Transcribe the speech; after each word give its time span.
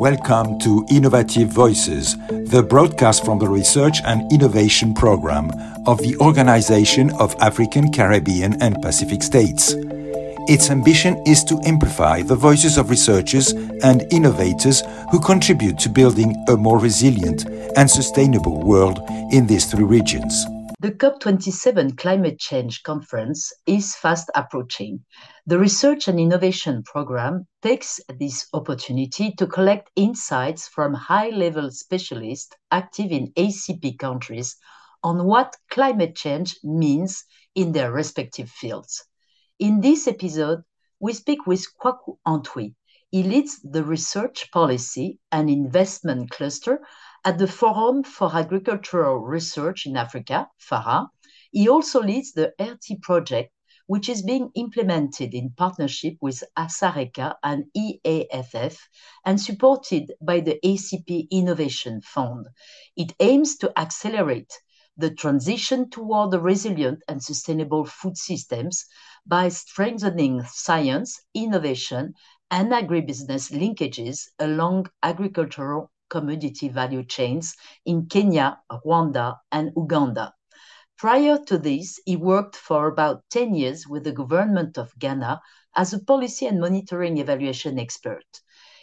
Welcome 0.00 0.58
to 0.60 0.86
Innovative 0.88 1.50
Voices, 1.50 2.16
the 2.28 2.66
broadcast 2.66 3.22
from 3.22 3.38
the 3.38 3.46
Research 3.46 3.98
and 4.06 4.32
Innovation 4.32 4.94
Program 4.94 5.50
of 5.86 5.98
the 5.98 6.16
Organization 6.22 7.10
of 7.20 7.36
African, 7.38 7.92
Caribbean, 7.92 8.56
and 8.62 8.80
Pacific 8.80 9.22
States. 9.22 9.74
Its 10.48 10.70
ambition 10.70 11.22
is 11.26 11.44
to 11.44 11.60
amplify 11.66 12.22
the 12.22 12.34
voices 12.34 12.78
of 12.78 12.88
researchers 12.88 13.52
and 13.82 14.10
innovators 14.10 14.82
who 15.10 15.20
contribute 15.20 15.78
to 15.80 15.90
building 15.90 16.34
a 16.48 16.56
more 16.56 16.78
resilient 16.78 17.44
and 17.76 17.90
sustainable 17.90 18.62
world 18.62 19.00
in 19.32 19.46
these 19.46 19.66
three 19.66 19.84
regions. 19.84 20.46
The 20.80 20.92
COP27 20.92 21.98
climate 21.98 22.38
change 22.38 22.82
conference 22.84 23.52
is 23.66 23.94
fast 23.96 24.30
approaching. 24.34 25.04
The 25.50 25.58
Research 25.58 26.06
and 26.06 26.20
Innovation 26.20 26.84
Program 26.84 27.48
takes 27.60 27.98
this 28.20 28.46
opportunity 28.52 29.32
to 29.32 29.48
collect 29.48 29.90
insights 29.96 30.68
from 30.68 30.94
high 30.94 31.30
level 31.30 31.72
specialists 31.72 32.54
active 32.70 33.10
in 33.10 33.32
ACP 33.32 33.98
countries 33.98 34.54
on 35.02 35.24
what 35.24 35.56
climate 35.68 36.14
change 36.14 36.56
means 36.62 37.24
in 37.56 37.72
their 37.72 37.90
respective 37.90 38.48
fields. 38.48 39.04
In 39.58 39.80
this 39.80 40.06
episode, 40.06 40.60
we 41.00 41.14
speak 41.14 41.48
with 41.48 41.66
Kwaku 41.82 42.18
Antwi. 42.24 42.76
He 43.10 43.24
leads 43.24 43.60
the 43.64 43.82
Research 43.82 44.52
Policy 44.52 45.18
and 45.32 45.50
Investment 45.50 46.30
Cluster 46.30 46.78
at 47.24 47.38
the 47.38 47.48
Forum 47.48 48.04
for 48.04 48.32
Agricultural 48.32 49.18
Research 49.18 49.84
in 49.86 49.96
Africa, 49.96 50.46
FARA. 50.58 51.08
He 51.50 51.68
also 51.68 52.00
leads 52.00 52.30
the 52.30 52.52
AIRTEA 52.60 53.02
project, 53.02 53.50
which 53.90 54.08
is 54.08 54.22
being 54.22 54.52
implemented 54.54 55.34
in 55.34 55.50
partnership 55.50 56.14
with 56.20 56.44
ASARECA 56.56 57.34
and 57.42 57.64
EAFF 57.76 58.78
and 59.24 59.40
supported 59.40 60.12
by 60.22 60.38
the 60.38 60.60
ACP 60.64 61.26
Innovation 61.32 62.00
Fund. 62.00 62.46
It 62.94 63.12
aims 63.18 63.56
to 63.56 63.76
accelerate 63.76 64.52
the 64.96 65.10
transition 65.12 65.90
toward 65.90 66.30
the 66.30 66.38
resilient 66.38 67.02
and 67.08 67.20
sustainable 67.20 67.84
food 67.84 68.16
systems 68.16 68.84
by 69.26 69.48
strengthening 69.48 70.44
science, 70.44 71.20
innovation, 71.34 72.14
and 72.48 72.70
agribusiness 72.70 73.50
linkages 73.50 74.20
along 74.38 74.86
agricultural 75.02 75.90
commodity 76.10 76.68
value 76.68 77.02
chains 77.02 77.56
in 77.84 78.06
Kenya, 78.06 78.60
Rwanda, 78.70 79.38
and 79.50 79.72
Uganda. 79.76 80.32
Prior 81.00 81.38
to 81.46 81.56
this, 81.56 81.98
he 82.04 82.14
worked 82.14 82.54
for 82.54 82.86
about 82.86 83.24
10 83.30 83.54
years 83.54 83.86
with 83.88 84.04
the 84.04 84.12
government 84.12 84.76
of 84.76 84.92
Ghana 84.98 85.40
as 85.74 85.94
a 85.94 86.04
policy 86.04 86.44
and 86.44 86.60
monitoring 86.60 87.16
evaluation 87.16 87.78
expert. 87.78 88.26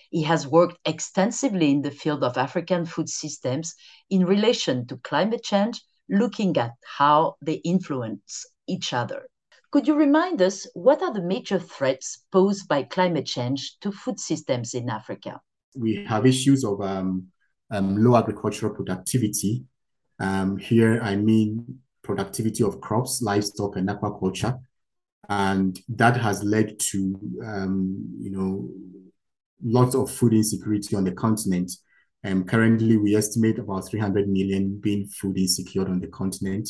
He 0.10 0.24
has 0.24 0.48
worked 0.48 0.80
extensively 0.84 1.70
in 1.70 1.84
the 1.84 1.92
field 1.92 2.24
of 2.24 2.36
African 2.36 2.88
food 2.88 3.08
systems 3.08 3.76
in 4.10 4.26
relation 4.26 4.88
to 4.88 4.98
climate 4.98 5.44
change, 5.44 5.80
looking 6.10 6.58
at 6.58 6.72
how 6.98 7.36
they 7.40 7.62
influence 7.64 8.48
each 8.68 8.94
other. 8.94 9.28
Could 9.70 9.88
you 9.88 9.94
remind 9.94 10.42
us 10.42 10.66
what 10.74 11.04
are 11.04 11.14
the 11.14 11.22
major 11.22 11.60
threats 11.60 12.26
posed 12.32 12.68
by 12.68 12.82
climate 12.82 13.28
change 13.28 13.78
to 13.82 13.92
food 13.92 14.20
systems 14.20 14.74
in 14.74 14.90
Africa? 14.90 15.40
we 15.76 16.04
have 16.06 16.26
issues 16.26 16.64
of 16.64 16.82
um, 16.82 17.28
um, 17.70 17.96
low 18.04 18.18
agricultural 18.18 18.74
productivity. 18.74 19.66
Um, 20.20 20.58
here, 20.58 21.00
I 21.04 21.16
mean 21.16 21.82
productivity 22.08 22.64
of 22.64 22.82
crops, 22.82 23.22
livestock, 23.22 23.76
and 23.76 23.90
aquaculture, 23.90 24.58
and 25.30 25.80
that 25.90 26.16
has 26.18 26.44
led 26.44 26.80
to 26.80 27.20
um, 27.46 28.18
you 28.20 28.32
know 28.32 28.70
lots 29.64 29.94
of 29.94 30.10
food 30.10 30.34
insecurity 30.34 30.96
on 30.96 31.04
the 31.04 31.12
continent. 31.12 31.72
And 32.24 32.42
um, 32.42 32.44
currently, 32.46 32.98
we 32.98 33.16
estimate 33.16 33.60
about 33.60 33.88
300 33.88 34.28
million 34.28 34.80
being 34.80 35.06
food 35.06 35.38
insecure 35.38 35.88
on 35.88 36.00
the 36.00 36.08
continent, 36.08 36.70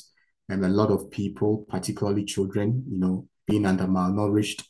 and 0.50 0.66
a 0.66 0.70
lot 0.70 0.90
of 0.90 1.10
people, 1.10 1.66
particularly 1.70 2.26
children, 2.26 2.84
you 2.90 3.00
know, 3.00 3.28
being 3.46 3.66
under 3.66 3.86
malnourished. 3.86 4.64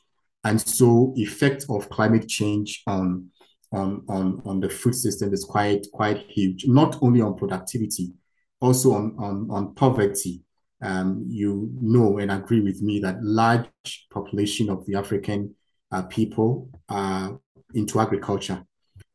And 0.44 0.62
so, 0.62 1.14
effect 1.18 1.66
of 1.70 1.90
climate 1.90 2.28
change 2.28 2.84
on 2.86 3.32
on, 3.72 4.04
on, 4.08 4.42
on 4.46 4.60
the 4.62 4.70
food 4.70 4.96
system 4.96 5.34
is 5.34 5.44
quite 5.44 5.88
quite 5.92 6.20
huge, 6.30 6.68
not 6.68 6.98
only 7.02 7.22
on 7.22 7.36
productivity, 7.36 8.14
also 8.60 8.94
on, 8.94 9.16
on, 9.20 9.48
on 9.50 9.76
poverty. 9.76 10.42
Um, 10.80 11.26
you 11.28 11.72
know 11.82 12.20
and 12.20 12.32
agree 12.32 12.62
with 12.62 12.84
me 12.84 13.00
that 13.00 13.24
large 13.24 13.68
population 14.12 14.70
of 14.70 14.86
the 14.86 14.94
African 14.94 15.56
uh, 15.92 16.04
people 16.04 16.70
are 16.88 17.40
into 17.74 18.00
agriculture. 18.00 18.64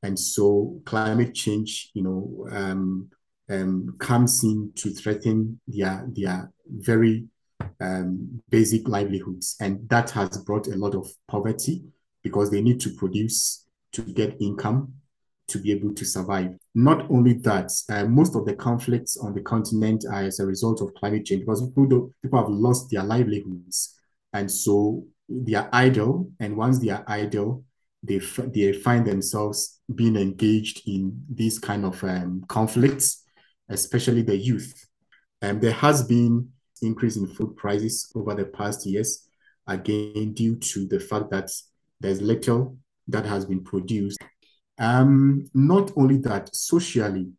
And 0.02 0.18
so 0.18 0.80
climate 0.84 1.34
change, 1.34 1.90
you 1.94 2.02
know, 2.02 2.48
um, 2.50 3.10
um, 3.48 3.96
comes 3.98 4.42
in 4.42 4.72
to 4.76 4.90
threaten 4.90 5.60
their, 5.68 6.04
their 6.08 6.50
very 6.66 7.26
um, 7.80 8.42
basic 8.48 8.88
livelihoods. 8.88 9.56
And 9.60 9.88
that 9.88 10.10
has 10.10 10.38
brought 10.38 10.66
a 10.66 10.76
lot 10.76 10.94
of 10.94 11.08
poverty 11.28 11.84
because 12.22 12.50
they 12.50 12.62
need 12.62 12.80
to 12.80 12.90
produce 12.94 13.66
to 13.92 14.02
get 14.02 14.40
income 14.40 14.94
to 15.48 15.58
be 15.58 15.72
able 15.72 15.92
to 15.94 16.04
survive. 16.04 16.54
Not 16.74 17.10
only 17.10 17.34
that, 17.34 17.70
uh, 17.90 18.04
most 18.04 18.34
of 18.36 18.46
the 18.46 18.54
conflicts 18.54 19.16
on 19.16 19.34
the 19.34 19.40
continent 19.40 20.04
are 20.10 20.22
as 20.22 20.40
a 20.40 20.46
result 20.46 20.80
of 20.80 20.94
climate 20.94 21.26
change 21.26 21.42
because 21.42 21.68
people, 21.68 22.10
people 22.22 22.38
have 22.38 22.48
lost 22.48 22.90
their 22.90 23.02
livelihoods. 23.02 23.98
And 24.32 24.50
so 24.50 25.04
they 25.28 25.54
are 25.54 25.68
idle. 25.72 26.30
And 26.40 26.56
once 26.56 26.78
they 26.78 26.90
are 26.90 27.04
idle, 27.06 27.64
they, 28.02 28.18
they 28.18 28.72
find 28.72 29.06
themselves 29.06 29.80
being 29.94 30.16
engaged 30.16 30.88
in 30.88 31.24
these 31.32 31.58
kind 31.58 31.84
of 31.84 32.02
um, 32.04 32.44
conflicts, 32.48 33.24
especially 33.68 34.22
the 34.22 34.36
youth. 34.36 34.86
And 35.40 35.60
there 35.60 35.72
has 35.72 36.04
been 36.04 36.48
increase 36.82 37.16
in 37.16 37.26
food 37.26 37.56
prices 37.56 38.10
over 38.14 38.34
the 38.34 38.44
past 38.44 38.86
years, 38.86 39.28
again, 39.66 40.32
due 40.34 40.56
to 40.56 40.86
the 40.86 41.00
fact 41.00 41.30
that 41.30 41.50
there's 42.00 42.20
little 42.20 42.76
that 43.08 43.24
has 43.24 43.46
been 43.46 43.62
produced. 43.62 44.18
Um, 44.82 45.48
not 45.54 45.92
only 45.96 46.16
that, 46.18 46.54
socially, 46.54 47.30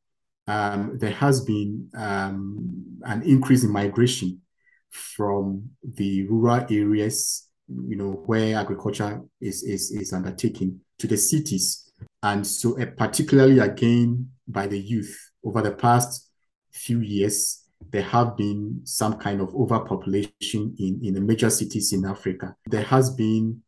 um, 0.47 0.97
there 0.97 1.11
has 1.11 1.41
been 1.41 1.89
um, 1.93 2.99
an 3.03 3.21
increase 3.23 3.63
in 3.65 3.71
migration 3.71 4.41
from 4.89 5.69
the 5.83 6.25
rural 6.27 6.65
areas, 6.69 7.49
you 7.67 7.97
know, 7.97 8.23
where 8.25 8.57
agriculture 8.57 9.21
is, 9.41 9.63
is, 9.63 9.91
is 9.91 10.13
undertaken 10.13 10.79
to 10.99 11.07
the 11.07 11.17
cities. 11.17 11.91
And 12.21 12.47
so, 12.47 12.79
uh, 12.79 12.85
particularly 12.95 13.59
again 13.59 14.29
by 14.47 14.67
the 14.67 14.79
youth, 14.79 15.13
over 15.43 15.61
the 15.61 15.71
past 15.73 16.29
few 16.71 17.01
years, 17.01 17.63
there 17.91 18.03
have 18.03 18.37
been 18.37 18.79
some 18.85 19.17
kind 19.17 19.41
of 19.41 19.53
overpopulation 19.53 20.73
in, 20.79 21.01
in 21.03 21.13
the 21.13 21.21
major 21.21 21.49
cities 21.49 21.91
in 21.91 22.05
Africa. 22.05 22.55
There 22.67 22.83
has 22.83 23.09
been 23.09 23.61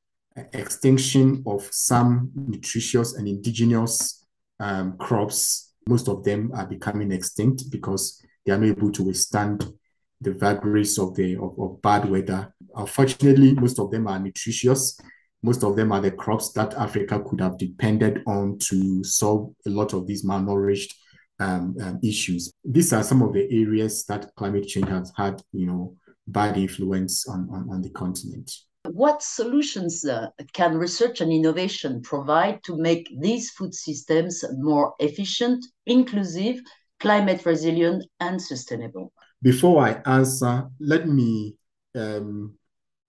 extinction 0.53 1.43
of 1.45 1.67
some 1.71 2.31
nutritious 2.35 3.15
and 3.15 3.27
indigenous 3.27 4.25
um, 4.59 4.97
crops. 4.97 5.73
Most 5.87 6.07
of 6.07 6.23
them 6.23 6.51
are 6.55 6.65
becoming 6.65 7.11
extinct 7.11 7.69
because 7.69 8.21
they 8.45 8.51
are 8.51 8.57
not 8.57 8.69
able 8.69 8.91
to 8.91 9.03
withstand 9.03 9.71
the 10.21 10.31
vagaries 10.31 10.97
of 10.97 11.15
the 11.15 11.35
of, 11.35 11.57
of 11.59 11.81
bad 11.81 12.09
weather. 12.09 12.53
Unfortunately, 12.75 13.53
most 13.53 13.79
of 13.79 13.91
them 13.91 14.07
are 14.07 14.19
nutritious. 14.19 14.99
Most 15.43 15.63
of 15.63 15.75
them 15.75 15.91
are 15.91 16.01
the 16.01 16.11
crops 16.11 16.51
that 16.53 16.73
Africa 16.73 17.19
could 17.19 17.39
have 17.39 17.57
depended 17.57 18.23
on 18.25 18.57
to 18.59 19.03
solve 19.03 19.53
a 19.67 19.69
lot 19.69 19.93
of 19.93 20.07
these 20.07 20.25
malnourished 20.25 20.93
um, 21.39 21.75
um, 21.81 21.99
issues. 22.03 22.51
These 22.63 22.93
are 22.93 23.03
some 23.03 23.21
of 23.21 23.33
the 23.33 23.47
areas 23.51 24.05
that 24.05 24.33
climate 24.35 24.67
change 24.67 24.87
has 24.87 25.11
had, 25.15 25.41
you 25.51 25.67
know, 25.67 25.95
bad 26.27 26.57
influence 26.57 27.27
on, 27.27 27.47
on, 27.51 27.69
on 27.69 27.81
the 27.81 27.89
continent. 27.89 28.51
What 28.91 29.23
solutions 29.23 30.05
uh, 30.05 30.29
can 30.53 30.77
research 30.77 31.21
and 31.21 31.31
innovation 31.31 32.01
provide 32.01 32.63
to 32.63 32.77
make 32.77 33.09
these 33.19 33.51
food 33.51 33.73
systems 33.73 34.43
more 34.57 34.93
efficient, 34.99 35.65
inclusive, 35.85 36.59
climate 36.99 37.45
resilient, 37.45 38.05
and 38.19 38.41
sustainable? 38.41 39.11
Before 39.41 39.83
I 39.85 40.01
answer, 40.05 40.67
let 40.79 41.07
me 41.07 41.55
um, 41.95 42.55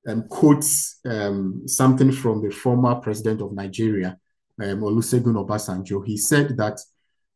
um, 0.06 0.28
quote 0.28 0.64
um, 1.04 1.62
something 1.66 2.12
from 2.12 2.42
the 2.42 2.50
former 2.50 2.94
president 2.96 3.40
of 3.42 3.52
Nigeria, 3.52 4.18
um, 4.60 4.80
Olusegun 4.80 5.34
Obasanjo. 5.46 6.04
He 6.06 6.16
said 6.16 6.56
that 6.56 6.80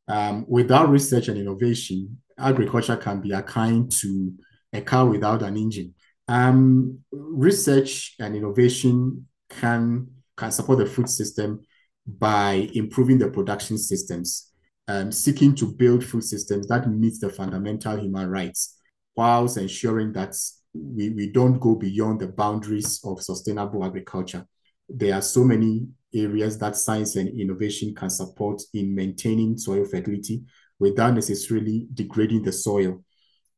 um, 0.09 0.45
without 0.49 0.89
research 0.91 1.29
and 1.29 1.39
innovation, 1.39 2.19
agriculture 2.39 2.97
can 2.97 3.21
be 3.21 3.33
akin 3.33 3.89
to 3.89 4.33
a 4.73 4.81
car 4.81 5.07
without 5.07 5.43
an 5.43 5.57
engine. 5.57 5.95
Um, 6.31 7.01
research 7.11 8.15
and 8.21 8.37
innovation 8.37 9.27
can 9.49 10.07
can 10.37 10.53
support 10.53 10.79
the 10.79 10.87
food 10.87 11.09
system 11.09 11.61
by 12.07 12.71
improving 12.73 13.19
the 13.19 13.29
production 13.29 13.77
systems, 13.77 14.53
um, 14.87 15.11
seeking 15.11 15.57
to 15.57 15.67
build 15.67 16.05
food 16.05 16.23
systems 16.23 16.69
that 16.69 16.89
meet 16.89 17.21
the 17.21 17.31
fundamental 17.31 17.99
human 17.99 18.31
rights, 18.31 18.79
whilst 19.17 19.57
ensuring 19.57 20.13
that 20.13 20.35
we, 20.73 21.11
we 21.11 21.33
don't 21.33 21.59
go 21.59 21.75
beyond 21.75 22.21
the 22.21 22.29
boundaries 22.29 23.01
of 23.05 23.21
sustainable 23.21 23.85
agriculture. 23.85 24.47
there 24.89 25.15
are 25.15 25.23
so 25.23 25.45
many 25.45 25.87
areas 26.15 26.59
that 26.59 26.77
science 26.77 27.17
and 27.17 27.41
innovation 27.41 27.95
can 27.95 28.11
support 28.11 28.61
in 28.75 28.95
maintaining 28.95 29.57
soil 29.57 29.85
fertility 29.85 30.43
without 30.79 31.15
necessarily 31.15 31.87
degrading 31.95 32.43
the 32.43 32.53
soil. 32.53 33.03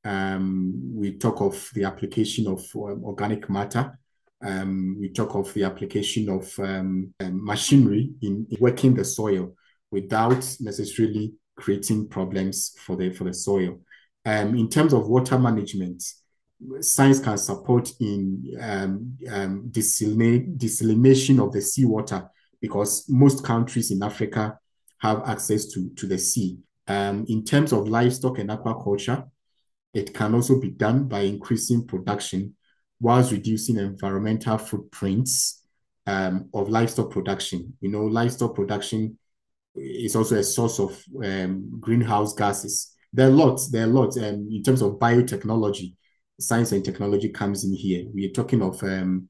Um, 0.04 0.92
we 0.94 1.16
talk 1.18 1.40
of 1.40 1.70
the 1.74 1.84
application 1.84 2.48
of 2.48 2.64
um, 2.74 3.04
organic 3.04 3.48
matter. 3.48 3.98
Um, 4.44 4.96
we 4.98 5.10
talk 5.10 5.34
of 5.36 5.52
the 5.54 5.62
application 5.64 6.28
of 6.28 6.52
um, 6.58 7.14
um, 7.20 7.44
machinery 7.44 8.10
in, 8.22 8.46
in, 8.50 8.56
working 8.58 8.94
the 8.94 9.04
soil 9.04 9.54
without 9.90 10.56
necessarily 10.60 11.34
creating 11.54 12.08
problems 12.08 12.74
for 12.78 12.96
the 12.96 13.12
for 13.12 13.24
the 13.24 13.34
soil. 13.34 13.80
Um, 14.24 14.56
in 14.56 14.68
terms 14.68 14.92
of 14.92 15.08
water 15.08 15.38
management, 15.38 16.02
science 16.80 17.20
can 17.20 17.38
support 17.38 17.92
in 18.00 18.56
um, 18.60 19.16
desalination 19.70 21.44
of 21.44 21.52
the 21.52 21.60
seawater 21.60 22.28
because 22.60 23.04
most 23.08 23.44
countries 23.44 23.90
in 23.92 24.02
Africa 24.02 24.58
have 24.98 25.22
access 25.28 25.66
to, 25.66 25.90
to 25.96 26.06
the 26.06 26.18
sea. 26.18 26.58
In 26.88 27.44
terms 27.44 27.72
of 27.72 27.88
livestock 27.88 28.38
and 28.38 28.50
aquaculture, 28.50 29.28
it 29.94 30.14
can 30.14 30.34
also 30.34 30.60
be 30.60 30.70
done 30.70 31.08
by 31.08 31.20
increasing 31.20 31.86
production 31.86 32.54
whilst 33.00 33.32
reducing 33.32 33.76
environmental 33.76 34.58
footprints 34.58 35.62
um, 36.06 36.48
of 36.54 36.68
livestock 36.68 37.10
production. 37.10 37.74
You 37.80 37.90
know, 37.90 38.04
livestock 38.04 38.54
production 38.54 39.18
is 39.74 40.16
also 40.16 40.36
a 40.36 40.44
source 40.44 40.78
of 40.78 41.02
um, 41.24 41.78
greenhouse 41.80 42.34
gases. 42.34 42.94
There 43.12 43.28
are 43.28 43.32
lots, 43.32 43.70
there 43.70 43.84
are 43.84 43.88
lots 43.88 44.16
um, 44.16 44.48
in 44.50 44.62
terms 44.62 44.82
of 44.82 44.94
biotechnology 44.94 45.94
science 46.40 46.72
and 46.72 46.84
technology 46.84 47.28
comes 47.28 47.64
in 47.64 47.74
here. 47.74 48.04
We 48.12 48.26
are 48.26 48.32
talking 48.32 48.62
of 48.62 48.82
um, 48.82 49.28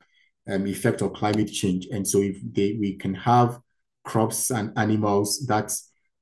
um, 0.49 0.67
effect 0.67 1.03
of 1.03 1.13
climate 1.13 1.53
change, 1.53 1.87
and 1.93 2.07
so 2.07 2.19
if 2.19 2.39
they, 2.53 2.77
we 2.79 2.97
can 2.97 3.15
have 3.15 3.59
crops 4.05 4.51
and 4.51 4.77
animals 4.77 5.47
that 5.47 5.73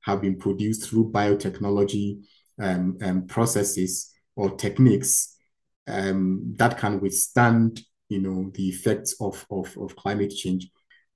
have 0.03 0.21
been 0.21 0.37
produced 0.37 0.89
through 0.89 1.11
biotechnology 1.11 2.21
um, 2.59 2.97
um, 3.01 3.27
processes 3.27 4.10
or 4.35 4.51
techniques 4.55 5.35
um, 5.87 6.53
that 6.57 6.77
can 6.77 6.99
withstand, 6.99 7.81
you 8.09 8.19
know, 8.19 8.51
the 8.53 8.69
effects 8.69 9.15
of, 9.19 9.45
of, 9.51 9.75
of 9.77 9.95
climate 9.95 10.31
change. 10.31 10.69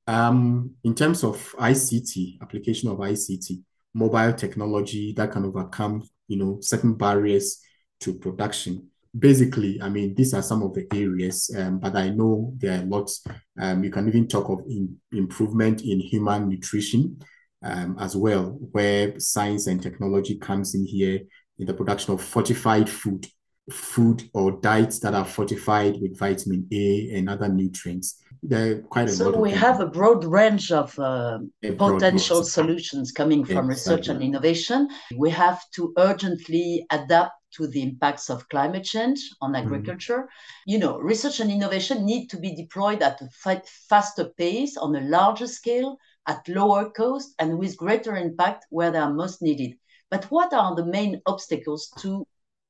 Um, 0.08 0.72
in 0.84 0.94
terms 0.94 1.24
of 1.24 1.38
ICT, 1.58 2.42
application 2.42 2.90
of 2.90 2.98
ICT, 2.98 3.62
mobile 3.94 4.34
technology 4.34 5.14
that 5.14 5.32
can 5.32 5.46
overcome, 5.46 6.08
you 6.28 6.38
know, 6.38 6.60
certain 6.62 6.96
barriers 6.96 7.62
to 8.02 8.14
production 8.14 8.90
basically, 9.18 9.82
I 9.82 9.90
mean, 9.90 10.14
these 10.14 10.34
are 10.34 10.42
some 10.42 10.62
of 10.62 10.74
the 10.74 10.86
areas, 10.94 11.54
um, 11.58 11.80
but 11.80 11.96
I 11.96 12.10
know 12.10 12.54
there 12.58 12.80
are 12.80 12.86
lots. 12.86 13.24
Um, 13.60 13.84
you 13.84 13.90
can 13.90 14.08
even 14.08 14.28
talk 14.28 14.50
of 14.50 14.60
in, 14.68 14.98
improvement 15.12 15.82
in 15.82 16.00
human 16.00 16.50
nutrition 16.50 17.20
um, 17.64 17.98
as 18.00 18.16
well, 18.16 18.58
where 18.72 19.20
science 19.20 19.68
and 19.68 19.82
technology 19.82 20.36
comes 20.36 20.76
in 20.76 20.86
here 20.86 21.20
in 21.60 21.66
the 21.66 21.74
production 21.74 22.14
of 22.14 22.22
fortified 22.22 22.90
food, 22.90 23.28
food 23.72 24.30
or 24.34 24.54
diets 24.62 25.00
that 25.00 25.14
are 25.14 25.26
fortified 25.26 26.00
with 26.02 26.18
vitamin 26.18 26.68
A 26.72 27.12
and 27.16 27.30
other 27.30 27.48
nutrients. 27.48 28.22
There 28.44 28.82
quite 28.82 29.08
a 29.08 29.12
so 29.12 29.30
lot. 29.30 29.42
We 29.42 29.52
have 29.52 29.80
a 29.80 29.88
broad 29.88 30.24
range 30.24 30.72
of 30.72 30.98
uh, 31.00 31.40
potential 31.78 32.44
solutions 32.44 33.12
coming 33.12 33.44
from 33.44 33.70
exactly. 33.72 33.96
research 33.96 34.08
and 34.10 34.22
innovation. 34.22 34.90
We 35.18 35.32
have 35.32 35.60
to 35.76 35.94
urgently 35.98 36.86
adapt 36.92 37.34
to 37.56 37.68
the 37.68 37.82
impacts 37.82 38.30
of 38.30 38.48
climate 38.50 38.84
change 38.84 39.20
on 39.42 39.54
mm-hmm. 39.54 39.66
agriculture. 39.66 40.20
Mm-hmm. 40.20 40.72
You 40.72 40.78
know, 40.80 41.00
research 41.00 41.40
and 41.40 41.50
innovation 41.50 42.06
need 42.06 42.28
to 42.28 42.38
be 42.38 42.56
deployed 42.56 43.02
at 43.02 43.22
a 43.22 43.30
fa- 43.30 43.64
faster 43.90 44.26
pace 44.38 44.78
on 44.78 44.96
a 44.96 45.02
larger 45.02 45.48
scale, 45.48 45.98
at 46.28 46.48
lower 46.48 46.90
cost, 46.90 47.34
and 47.40 47.58
with 47.58 47.78
greater 47.78 48.16
impact 48.16 48.66
where 48.70 48.92
they 48.92 48.98
are 48.98 49.14
most 49.14 49.42
needed. 49.42 49.76
But 50.10 50.26
what 50.26 50.54
are 50.54 50.76
the 50.76 50.86
main 50.86 51.22
obstacles 51.26 51.92
to 52.00 52.26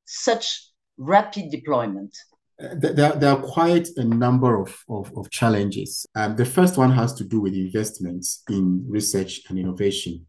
such 0.05 0.69
rapid 0.97 1.51
deployment? 1.51 2.15
Uh, 2.61 2.75
there, 2.77 3.11
there 3.13 3.31
are 3.31 3.41
quite 3.41 3.89
a 3.97 4.03
number 4.03 4.61
of, 4.61 4.77
of, 4.89 5.11
of 5.17 5.29
challenges. 5.29 6.05
Um, 6.15 6.35
the 6.35 6.45
first 6.45 6.77
one 6.77 6.91
has 6.91 7.13
to 7.15 7.25
do 7.25 7.41
with 7.41 7.53
investments 7.53 8.43
in 8.49 8.85
research 8.87 9.41
and 9.49 9.59
innovation. 9.59 10.25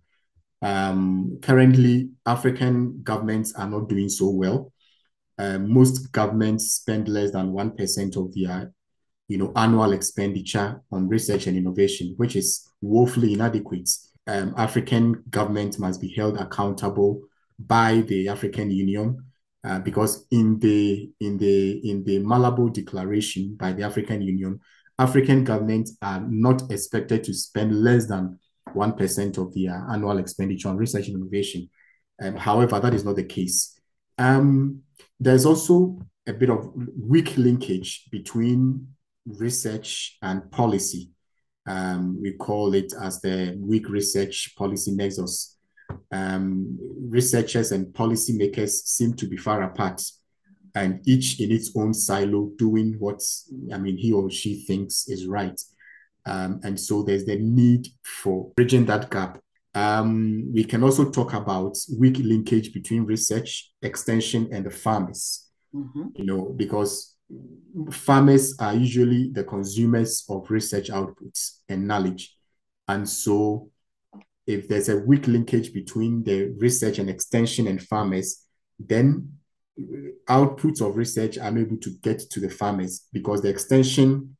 Um, 0.62 1.38
currently, 1.42 2.10
African 2.24 3.02
governments 3.02 3.54
are 3.54 3.68
not 3.68 3.88
doing 3.88 4.08
so 4.08 4.30
well. 4.30 4.72
Uh, 5.38 5.58
most 5.58 6.10
governments 6.12 6.72
spend 6.72 7.08
less 7.08 7.30
than 7.30 7.52
1% 7.52 8.16
of 8.16 8.34
their 8.34 8.72
you 9.28 9.38
know, 9.38 9.52
annual 9.56 9.92
expenditure 9.92 10.80
on 10.92 11.08
research 11.08 11.46
and 11.46 11.56
innovation, 11.56 12.14
which 12.16 12.36
is 12.36 12.68
woefully 12.80 13.32
inadequate. 13.32 13.88
Um, 14.26 14.54
African 14.56 15.22
governments 15.30 15.78
must 15.78 16.00
be 16.00 16.12
held 16.12 16.36
accountable 16.36 17.22
by 17.58 18.00
the 18.02 18.28
African 18.28 18.70
Union 18.70 19.24
uh, 19.64 19.78
because 19.80 20.26
in 20.30 20.58
the 20.58 21.10
in 21.20 21.38
the 21.38 21.90
in 21.90 22.04
the 22.04 22.20
Malabo 22.20 22.72
Declaration 22.72 23.56
by 23.58 23.72
the 23.72 23.82
African 23.82 24.22
Union, 24.22 24.60
African 24.98 25.44
governments 25.44 25.96
are 26.02 26.20
not 26.20 26.70
expected 26.70 27.24
to 27.24 27.34
spend 27.34 27.82
less 27.82 28.06
than 28.06 28.38
1% 28.74 29.38
of 29.38 29.54
their 29.54 29.86
annual 29.90 30.18
expenditure 30.18 30.68
on 30.68 30.76
research 30.76 31.08
and 31.08 31.16
innovation. 31.16 31.68
Um, 32.20 32.36
however, 32.36 32.80
that 32.80 32.94
is 32.94 33.04
not 33.04 33.16
the 33.16 33.24
case. 33.24 33.78
Um, 34.18 34.82
there's 35.20 35.46
also 35.46 35.98
a 36.26 36.32
bit 36.32 36.50
of 36.50 36.72
weak 36.98 37.36
linkage 37.36 38.08
between 38.10 38.88
research 39.26 40.18
and 40.22 40.50
policy. 40.50 41.10
Um, 41.66 42.20
we 42.20 42.32
call 42.32 42.74
it 42.74 42.92
as 43.00 43.20
the 43.20 43.56
weak 43.60 43.88
research 43.88 44.54
policy 44.56 44.92
nexus. 44.92 45.56
Um, 46.12 46.78
researchers 47.08 47.72
and 47.72 47.86
policymakers 47.86 48.70
seem 48.70 49.14
to 49.14 49.26
be 49.26 49.36
far 49.36 49.62
apart 49.62 50.02
and 50.76 51.00
each 51.08 51.40
in 51.40 51.50
its 51.50 51.74
own 51.74 51.94
silo 51.94 52.50
doing 52.58 52.96
what 52.98 53.20
I 53.72 53.78
mean 53.78 53.96
he 53.96 54.12
or 54.12 54.30
she 54.30 54.62
thinks 54.64 55.08
is 55.08 55.26
right. 55.26 55.58
Um, 56.26 56.60
and 56.64 56.78
so 56.78 57.02
there's 57.02 57.24
the 57.24 57.38
need 57.38 57.88
for 58.04 58.52
bridging 58.56 58.84
that 58.86 59.10
gap. 59.10 59.38
Um, 59.74 60.52
we 60.52 60.64
can 60.64 60.82
also 60.82 61.10
talk 61.10 61.32
about 61.32 61.76
weak 61.98 62.18
linkage 62.18 62.72
between 62.72 63.04
research, 63.04 63.72
extension, 63.82 64.48
and 64.52 64.66
the 64.66 64.70
farmers. 64.70 65.48
Mm-hmm. 65.74 66.08
You 66.14 66.24
know, 66.24 66.54
because 66.56 67.15
farmers 67.90 68.54
are 68.58 68.74
usually 68.74 69.30
the 69.32 69.44
consumers 69.44 70.24
of 70.28 70.50
research 70.50 70.88
outputs 70.88 71.58
and 71.68 71.86
knowledge. 71.86 72.36
And 72.88 73.08
so 73.08 73.70
if 74.46 74.68
there's 74.68 74.88
a 74.88 74.98
weak 74.98 75.26
linkage 75.26 75.72
between 75.72 76.22
the 76.22 76.54
research 76.58 76.98
and 76.98 77.10
extension 77.10 77.66
and 77.66 77.82
farmers, 77.82 78.44
then 78.78 79.32
outputs 80.28 80.80
of 80.80 80.96
research 80.96 81.36
are 81.38 81.56
able 81.56 81.76
to 81.78 81.90
get 82.02 82.18
to 82.30 82.40
the 82.40 82.48
farmers 82.48 83.06
because 83.12 83.42
the 83.42 83.48
extension 83.48 84.36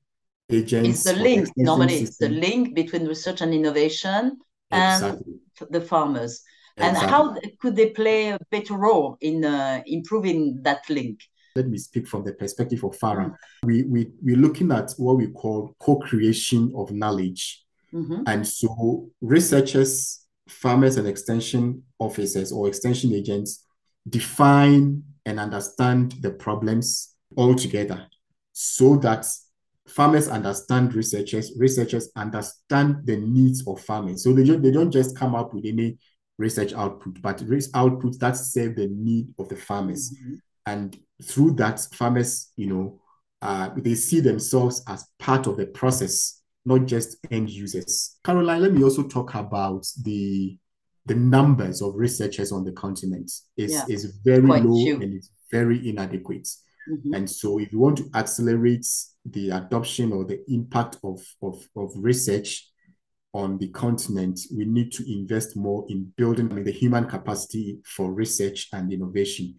agents. 0.50 0.88
It's 0.88 1.04
the 1.04 1.20
link, 1.20 1.48
normally, 1.56 1.94
it's 1.96 2.18
the 2.18 2.28
link 2.28 2.74
between 2.74 3.06
research 3.06 3.40
and 3.40 3.52
innovation 3.52 4.38
and 4.70 5.04
exactly. 5.04 5.34
the 5.70 5.80
farmers. 5.80 6.42
Exactly. 6.76 7.00
And 7.00 7.10
how 7.10 7.36
could 7.60 7.74
they 7.74 7.90
play 7.90 8.28
a 8.28 8.38
better 8.50 8.74
role 8.74 9.16
in 9.20 9.44
uh, 9.44 9.82
improving 9.86 10.62
that 10.62 10.88
link? 10.88 11.20
Let 11.56 11.68
me 11.68 11.78
speak 11.78 12.06
from 12.06 12.24
the 12.24 12.32
perspective 12.32 12.84
of 12.84 12.96
FARA. 12.96 13.26
Mm-hmm. 13.26 13.66
We, 13.66 13.82
we, 13.84 14.10
we're 14.22 14.36
looking 14.36 14.70
at 14.72 14.92
what 14.96 15.16
we 15.16 15.28
call 15.28 15.74
co 15.80 15.96
creation 15.96 16.72
of 16.76 16.92
knowledge. 16.92 17.64
Mm-hmm. 17.92 18.22
And 18.26 18.46
so, 18.46 19.08
researchers, 19.20 20.26
farmers, 20.48 20.96
and 20.96 21.08
extension 21.08 21.82
officers 21.98 22.52
or 22.52 22.68
extension 22.68 23.12
agents 23.12 23.64
define 24.08 25.02
and 25.24 25.40
understand 25.40 26.12
the 26.20 26.30
problems 26.30 27.14
all 27.36 27.54
together 27.54 28.06
so 28.52 28.96
that 28.96 29.26
farmers 29.86 30.28
understand 30.28 30.94
researchers, 30.94 31.52
researchers 31.58 32.10
understand 32.16 32.98
the 33.04 33.16
needs 33.16 33.66
of 33.66 33.80
farmers. 33.80 34.22
So 34.22 34.32
they, 34.32 34.44
just, 34.44 34.62
they 34.62 34.70
don't 34.70 34.90
just 34.90 35.16
come 35.16 35.34
up 35.34 35.54
with 35.54 35.64
any 35.64 35.98
research 36.38 36.72
output, 36.72 37.20
but 37.22 37.40
research 37.42 37.72
outputs 37.72 38.18
that 38.18 38.36
serve 38.36 38.76
the 38.76 38.88
need 38.88 39.28
of 39.38 39.48
the 39.48 39.56
farmers. 39.56 40.12
Mm-hmm. 40.12 40.34
And 40.66 40.98
through 41.22 41.52
that, 41.52 41.80
farmers, 41.92 42.52
you 42.56 42.66
know, 42.66 43.00
uh, 43.40 43.70
they 43.76 43.94
see 43.94 44.20
themselves 44.20 44.82
as 44.88 45.06
part 45.18 45.46
of 45.46 45.56
the 45.56 45.66
process, 45.66 46.42
not 46.64 46.86
just 46.86 47.16
end 47.30 47.48
users. 47.50 48.18
Caroline, 48.24 48.62
let 48.62 48.72
me 48.72 48.82
also 48.82 49.04
talk 49.04 49.34
about 49.34 49.86
the 50.02 50.58
the 51.06 51.14
numbers 51.14 51.82
of 51.82 51.94
researchers 51.94 52.52
on 52.52 52.64
the 52.64 52.72
continent 52.72 53.30
is, 53.56 53.72
yeah. 53.72 53.84
is 53.88 54.18
very 54.24 54.44
Quite 54.44 54.64
low 54.64 54.84
true. 54.84 55.00
and 55.00 55.14
it's 55.14 55.30
very 55.52 55.88
inadequate. 55.88 56.48
Mm-hmm. 56.90 57.14
And 57.14 57.30
so 57.30 57.58
if 57.58 57.72
you 57.72 57.78
want 57.78 57.98
to 57.98 58.10
accelerate 58.14 58.86
the 59.24 59.50
adoption 59.50 60.12
or 60.12 60.24
the 60.24 60.42
impact 60.50 60.98
of, 61.04 61.20
of, 61.42 61.62
of 61.76 61.92
research 61.96 62.68
on 63.34 63.58
the 63.58 63.68
continent, 63.68 64.40
we 64.54 64.64
need 64.64 64.92
to 64.92 65.04
invest 65.12 65.56
more 65.56 65.84
in 65.88 66.12
building 66.16 66.50
I 66.50 66.54
mean, 66.54 66.64
the 66.64 66.72
human 66.72 67.06
capacity 67.06 67.78
for 67.84 68.12
research 68.12 68.68
and 68.72 68.92
innovation. 68.92 69.56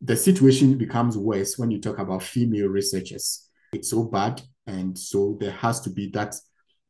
The 0.00 0.16
situation 0.16 0.76
becomes 0.76 1.16
worse 1.16 1.58
when 1.58 1.70
you 1.70 1.80
talk 1.80 1.98
about 1.98 2.22
female 2.22 2.68
researchers. 2.68 3.48
It's 3.72 3.90
so 3.90 4.04
bad. 4.04 4.42
And 4.66 4.98
so 4.98 5.36
there 5.40 5.52
has 5.52 5.80
to 5.82 5.90
be 5.90 6.08
that 6.10 6.34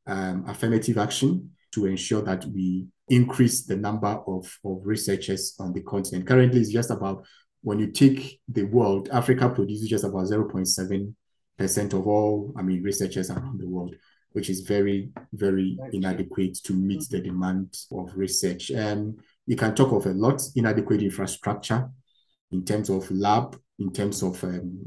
um, 0.06 0.44
affirmative 0.48 0.98
action 0.98 1.50
to 1.72 1.86
ensure 1.86 2.22
that 2.22 2.44
we 2.46 2.86
increase 3.08 3.66
the 3.66 3.76
number 3.76 4.20
of, 4.26 4.58
of 4.64 4.80
researchers 4.84 5.54
on 5.58 5.72
the 5.72 5.82
continent. 5.82 6.26
Currently, 6.26 6.60
it's 6.60 6.70
just 6.70 6.90
about 6.90 7.26
when 7.62 7.78
you 7.78 7.90
take 7.90 8.40
the 8.48 8.64
world, 8.64 9.08
Africa 9.10 9.48
produces 9.48 9.88
just 9.88 10.04
about 10.04 10.26
0.7% 10.26 11.92
of 11.92 12.06
all, 12.06 12.52
I 12.56 12.62
mean, 12.62 12.82
researchers 12.82 13.30
around 13.30 13.58
the 13.58 13.68
world, 13.68 13.96
which 14.32 14.50
is 14.50 14.60
very, 14.60 15.10
very 15.32 15.78
inadequate 15.92 16.58
to 16.64 16.74
meet 16.74 17.08
the 17.08 17.20
demand 17.20 17.74
of 17.90 18.12
research. 18.16 18.70
And 18.70 19.18
you 19.46 19.56
can 19.56 19.74
talk 19.74 19.92
of 19.92 20.06
a 20.06 20.12
lot 20.12 20.42
inadequate 20.54 21.02
infrastructure 21.02 21.88
in 22.54 22.64
terms 22.64 22.88
of 22.88 23.10
lab, 23.10 23.60
in 23.78 23.92
terms 23.92 24.22
of 24.22 24.42
um, 24.44 24.78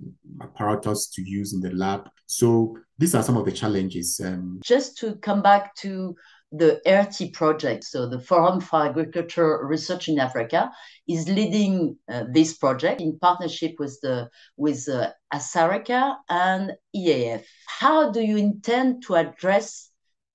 apparatus 0.42 1.10
to 1.10 1.22
use 1.22 1.54
in 1.54 1.60
the 1.60 1.72
lab. 1.72 2.10
So 2.26 2.78
these 2.98 3.14
are 3.14 3.24
some 3.24 3.38
of 3.38 3.46
the 3.46 3.52
challenges. 3.52 4.20
Um, 4.24 4.60
Just 4.64 4.98
to 5.00 5.16
come 5.16 5.42
back 5.42 5.76
to 5.78 6.16
the 6.54 6.82
AIRTEA 6.86 7.34
project, 7.34 7.84
so 7.84 8.08
the 8.08 8.22
Forum 8.22 8.62
for 8.62 8.86
Agriculture 8.86 9.60
Research 9.66 10.08
in 10.08 10.18
Africa, 10.18 10.72
is 11.08 11.28
leading 11.28 11.98
uh, 12.10 12.24
this 12.32 12.58
project 12.58 13.02
in 13.02 13.20
partnership 13.20 13.76
with 13.80 14.00
the 14.02 14.30
with 14.56 14.88
uh, 14.88 15.12
ASARECA 15.34 16.16
and 16.30 16.72
EAF. 16.96 17.44
How 17.68 18.12
do 18.12 18.22
you 18.22 18.38
intend 18.38 19.04
to 19.04 19.16
address 19.16 19.90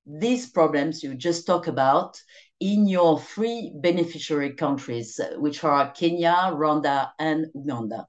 these 0.05 0.51
problems 0.51 1.03
you 1.03 1.15
just 1.15 1.47
talked 1.47 1.69
about 1.69 2.21
in 2.62 2.87
your 2.87 3.19
three 3.19 3.73
beneficiary 3.75 4.52
countries, 4.52 5.21
which 5.37 5.64
are 5.64 5.90
Kenya, 5.90 6.52
Rwanda, 6.52 7.11
and 7.19 7.47
Uganda? 7.54 8.07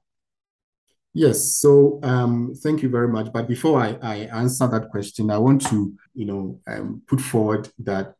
Yes, 1.12 1.56
so 1.56 1.98
um, 2.04 2.54
thank 2.62 2.80
you 2.82 2.88
very 2.88 3.08
much. 3.08 3.32
But 3.32 3.48
before 3.48 3.80
I, 3.80 3.98
I 4.00 4.16
answer 4.32 4.68
that 4.68 4.90
question, 4.90 5.30
I 5.30 5.38
want 5.38 5.66
to, 5.66 5.92
you 6.14 6.24
know, 6.24 6.60
um, 6.68 7.02
put 7.08 7.20
forward 7.20 7.68
that 7.80 8.14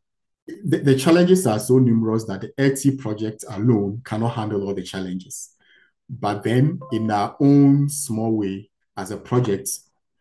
the, 0.47 0.95
challenges 0.95 1.47
are 1.47 1.59
so 1.59 1.79
numerous 1.79 2.25
that 2.25 2.41
the 2.41 2.51
AIRTEA 2.57 2.99
project 2.99 3.45
alone 3.49 4.01
cannot 4.03 4.35
handle 4.35 4.67
all 4.67 4.75
the 4.75 4.83
challenges. 4.83 5.51
But 6.09 6.43
then, 6.43 6.79
in 6.91 7.09
our 7.09 7.35
own 7.39 7.89
small 7.89 8.31
way, 8.37 8.69
as 8.97 9.11
a 9.11 9.17
project, 9.17 9.69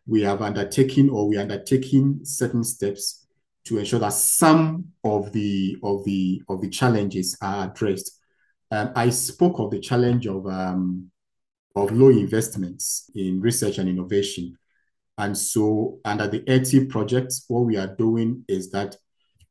we 0.07 0.23
have 0.23 0.43
undertaken 0.43 1.11
or 1.11 1.29
we 1.29 1.37
are 1.37 1.43
undertaking 1.43 2.21
certain 2.23 2.65
steps 2.65 3.24
to 3.65 3.79
ensure 3.79 4.01
that 4.01 4.13
some 4.13 4.85
of 5.05 5.33
the 5.33 5.77
of 5.83 6.05
the 6.05 6.43
of 6.49 6.61
the 6.61 6.69
challenges 6.69 7.37
are 7.41 7.69
addressed. 7.69 8.21
Um, 8.71 8.93
I 8.95 9.11
spoke 9.11 9.59
of 9.59 9.71
the 9.71 9.81
challenge 9.81 10.27
of 10.27 10.47
um, 10.47 11.11
of 11.77 11.93
low 11.93 12.11
investments 12.11 13.11
in 13.15 13.41
research 13.41 13.79
and 13.79 13.89
innovation, 13.89 14.57
and 15.19 15.37
so 15.37 15.99
under 16.05 16.29
the 16.29 16.41
AIRTEA 16.41 16.89
project, 16.91 17.35
what 17.49 17.61
we 17.61 17.77
are 17.77 17.95
doing 17.97 18.45
is 18.49 18.71
that 18.71 18.97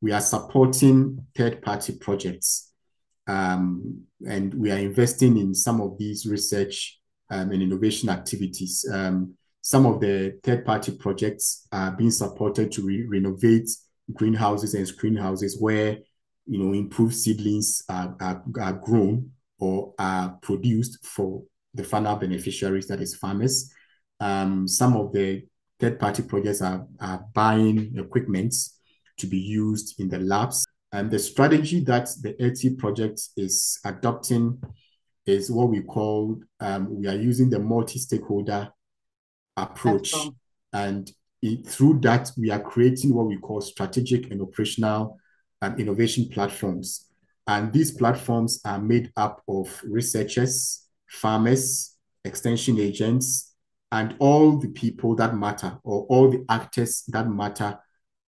we 0.01 0.11
are 0.11 0.21
supporting 0.21 1.25
third 1.35 1.61
party 1.61 1.93
projects, 1.93 2.71
um, 3.27 4.01
and 4.27 4.53
we 4.53 4.71
are 4.71 4.77
investing 4.77 5.37
in 5.37 5.55
some 5.55 5.81
of 5.81 5.97
these 5.97 6.25
research 6.25 6.99
um, 7.29 7.51
and 7.51 7.63
innovation 7.63 8.09
activities. 8.09 8.85
Um, 8.91 9.35
some 9.61 9.85
of 9.85 10.01
the 10.01 10.37
third 10.43 10.65
party 10.65 10.91
projects 10.91 11.67
are 11.71 11.91
being 11.91 12.11
supported 12.11 12.69
to 12.73 12.81
re- 12.81 13.05
renovate 13.05 13.69
greenhouses 14.11 14.73
and 14.73 14.87
screen 14.87 15.15
houses 15.15 15.59
where 15.59 15.97
you 16.45 16.59
know 16.59 16.73
improved 16.73 17.15
seedlings 17.15 17.83
are, 17.89 18.15
are, 18.19 18.43
are 18.59 18.73
grown 18.73 19.31
or 19.59 19.93
are 19.97 20.37
produced 20.41 21.05
for 21.05 21.43
the 21.73 21.83
final 21.83 22.15
beneficiaries, 22.15 22.87
that 22.87 23.01
is 23.01 23.15
farmers. 23.15 23.71
Um, 24.19 24.67
some 24.67 24.95
of 24.95 25.11
the 25.13 25.43
third 25.79 25.99
party 25.99 26.23
projects 26.23 26.61
are, 26.61 26.85
are 26.99 27.25
buying 27.33 27.97
equipment 27.97 28.53
to 29.17 29.27
be 29.27 29.37
used 29.37 29.99
in 29.99 30.09
the 30.09 30.19
labs. 30.19 30.65
And 30.91 31.09
the 31.09 31.19
strategy 31.19 31.79
that 31.85 32.09
the 32.21 32.33
AIRTEA 32.33 32.77
project 32.77 33.21
is 33.35 33.79
adopting 33.83 34.61
is 35.25 35.49
what 35.49 35.69
we 35.69 35.81
call 35.81 36.39
um, 36.59 36.95
we 36.99 37.07
are 37.07 37.15
using 37.15 37.49
the 37.49 37.59
multi 37.59 37.99
stakeholder 37.99 38.69
approach. 39.57 40.13
And 40.71 41.11
it, 41.43 41.67
through 41.67 41.99
that, 41.99 42.31
we 42.37 42.49
are 42.49 42.59
creating 42.59 43.13
what 43.13 43.27
we 43.27 43.37
call 43.37 43.59
strategic 43.59 44.31
and 44.31 44.41
operational 44.41 45.19
um, 45.61 45.77
innovation 45.77 46.29
platforms. 46.29 47.07
And 47.45 47.73
these 47.73 47.91
platforms 47.91 48.61
are 48.65 48.79
made 48.79 49.11
up 49.17 49.43
of 49.49 49.81
researchers, 49.83 50.87
farmers, 51.09 51.97
extension 52.23 52.79
agents, 52.79 53.53
and 53.91 54.15
all 54.19 54.57
the 54.57 54.69
people 54.69 55.15
that 55.17 55.35
matter 55.35 55.77
or 55.83 56.05
all 56.09 56.31
the 56.31 56.45
actors 56.49 57.03
that 57.09 57.29
matter 57.29 57.77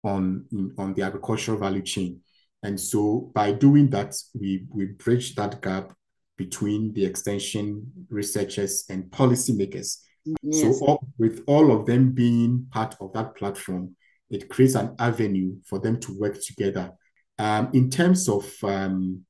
on, 0.02 0.44
on 0.76 0.92
the 0.94 1.02
agricultural 1.02 1.58
value 1.58 1.82
chain. 1.82 2.20
And 2.64 2.78
so 2.78 3.30
by 3.32 3.52
doing 3.52 3.90
that, 3.90 4.16
we, 4.38 4.66
we 4.70 4.86
bridge 4.86 5.36
that 5.36 5.62
gap 5.62 5.94
between 6.36 6.92
the 6.94 7.04
extension 7.04 7.92
researchers 8.10 8.84
and 8.90 9.04
policymakers 9.04 9.98
Yes. 10.42 10.78
So 10.78 10.86
all, 10.86 11.08
with 11.18 11.42
all 11.46 11.70
of 11.70 11.86
them 11.86 12.12
being 12.12 12.66
part 12.70 12.96
of 13.00 13.12
that 13.12 13.34
platform, 13.36 13.96
it 14.30 14.48
creates 14.48 14.74
an 14.74 14.94
avenue 14.98 15.56
for 15.64 15.78
them 15.78 16.00
to 16.00 16.18
work 16.18 16.40
together. 16.42 16.92
Um, 17.38 17.70
in 17.72 17.90
terms 17.90 18.28
of 18.28 18.52
um, 18.62 19.24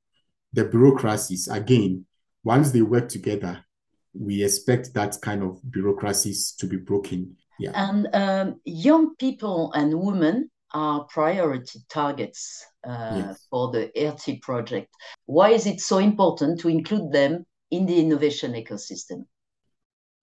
the 0.52 0.64
bureaucracies, 0.64 1.48
again, 1.48 2.06
once 2.44 2.70
they 2.70 2.82
work 2.82 3.08
together, 3.08 3.64
we 4.12 4.44
expect 4.44 4.94
that 4.94 5.16
kind 5.20 5.42
of 5.42 5.60
bureaucracies 5.70 6.52
to 6.58 6.66
be 6.66 6.76
broken. 6.76 7.36
Yeah. 7.58 7.72
And 7.74 8.08
um, 8.12 8.60
young 8.64 9.16
people 9.16 9.72
and 9.72 9.98
women 9.98 10.50
are 10.72 11.04
priority 11.04 11.80
targets 11.88 12.64
uh, 12.86 13.24
yes. 13.26 13.46
for 13.48 13.70
the 13.70 13.90
AIRTEA 13.96 14.42
project. 14.42 14.88
Why 15.26 15.50
is 15.50 15.66
it 15.66 15.80
so 15.80 15.98
important 15.98 16.60
to 16.60 16.68
include 16.68 17.12
them 17.12 17.46
in 17.70 17.86
the 17.86 17.98
innovation 17.98 18.52
ecosystem? 18.52 19.24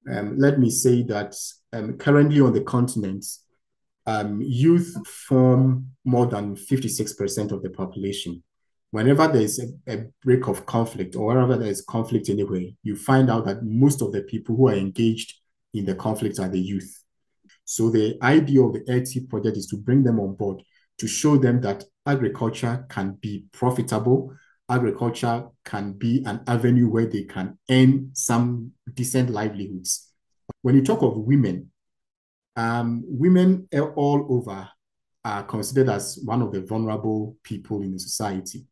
Um, 0.09 0.37
let 0.37 0.59
me 0.59 0.69
say 0.69 1.03
that 1.03 1.35
um, 1.73 1.97
currently 1.97 2.41
on 2.41 2.53
the 2.53 2.61
continent, 2.61 3.25
um, 4.05 4.41
youth 4.41 4.95
form 5.07 5.91
more 6.03 6.25
than 6.25 6.55
56% 6.55 7.51
of 7.51 7.61
the 7.61 7.69
population. 7.69 8.43
Whenever 8.89 9.27
there 9.27 9.41
is 9.41 9.59
a, 9.87 9.93
a, 9.93 10.05
break 10.23 10.47
of 10.47 10.65
conflict 10.65 11.15
or 11.15 11.27
wherever 11.27 11.55
there 11.55 11.69
is 11.69 11.81
conflict 11.81 12.29
anywhere, 12.29 12.65
you 12.83 12.95
find 12.95 13.29
out 13.29 13.45
that 13.45 13.63
most 13.63 14.01
of 14.01 14.11
the 14.11 14.21
people 14.23 14.55
who 14.55 14.67
are 14.67 14.73
engaged 14.73 15.35
in 15.73 15.85
the 15.85 15.95
conflict 15.95 16.39
are 16.39 16.49
the 16.49 16.59
youth. 16.59 17.03
So 17.63 17.89
the 17.89 18.17
idea 18.21 18.61
of 18.61 18.73
the 18.73 18.81
AIRTEA 18.81 19.29
project 19.29 19.55
is 19.55 19.67
to 19.67 19.77
bring 19.77 20.03
them 20.03 20.19
on 20.19 20.35
board 20.35 20.63
to 20.97 21.07
show 21.07 21.37
them 21.37 21.61
that 21.61 21.83
agriculture 22.05 22.85
can 22.89 23.17
be 23.21 23.45
profitable 23.51 24.35
agriculture 24.71 25.47
can 25.65 25.93
be 25.93 26.23
an 26.25 26.41
avenue 26.47 26.87
where 26.89 27.05
they 27.05 27.23
can 27.23 27.57
earn 27.69 28.11
some 28.13 28.71
decent 28.93 29.29
livelihoods. 29.29 30.11
When 30.61 30.75
you 30.75 30.83
talk 30.83 31.01
of 31.01 31.17
women, 31.17 31.71
um, 32.55 33.03
women 33.05 33.67
all 33.95 34.25
over 34.29 34.69
are 35.23 35.43
considered 35.43 35.89
as 35.89 36.19
one 36.23 36.41
of 36.41 36.51
the 36.51 36.61
vulnerable 36.61 37.37
people 37.43 37.81
in 37.81 37.91
the 37.93 37.99
society. 37.99 38.65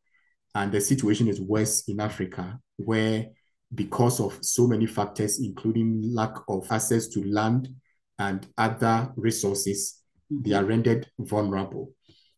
And 0.56 0.72
the 0.72 0.82
situation 0.82 1.28
is 1.28 1.40
worse 1.40 1.88
in 1.88 2.00
Africa, 2.00 2.60
where 2.78 3.28
because 3.74 4.20
of 4.20 4.38
so 4.42 4.68
many 4.68 4.88
factors, 4.88 5.40
including 5.40 6.02
lack 6.14 6.34
of 6.48 6.72
access 6.72 7.08
to 7.10 7.24
land 7.24 7.70
and 8.18 8.48
other 8.58 9.12
resources, 9.16 10.02
they 10.32 10.54
are 10.54 10.66
rendered 10.66 11.08
vulnerable. 11.20 11.92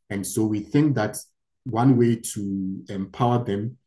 And 0.09 0.27
so 0.27 0.43
we 0.43 0.59
think 0.59 0.95
that 0.95 1.17
one 1.65 1.97
way 1.97 2.15
to 2.15 2.83
empower 2.89 3.43
them 3.43 3.77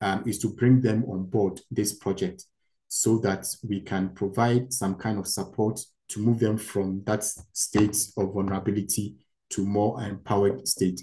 um, 0.00 0.22
is 0.26 0.38
to 0.40 0.48
bring 0.48 0.80
them 0.80 1.04
on 1.04 1.24
board 1.24 1.60
this 1.70 1.94
project 1.94 2.44
so 2.88 3.18
that 3.18 3.46
we 3.68 3.80
can 3.80 4.10
provide 4.10 4.72
some 4.72 4.94
kind 4.94 5.18
of 5.18 5.26
support 5.26 5.80
to 6.08 6.20
move 6.20 6.38
them 6.38 6.56
from 6.56 7.02
that 7.04 7.24
state 7.52 7.96
of 8.16 8.32
vulnerability 8.32 9.16
to 9.50 9.64
more 9.64 10.00
empowered 10.02 10.66
state. 10.66 11.00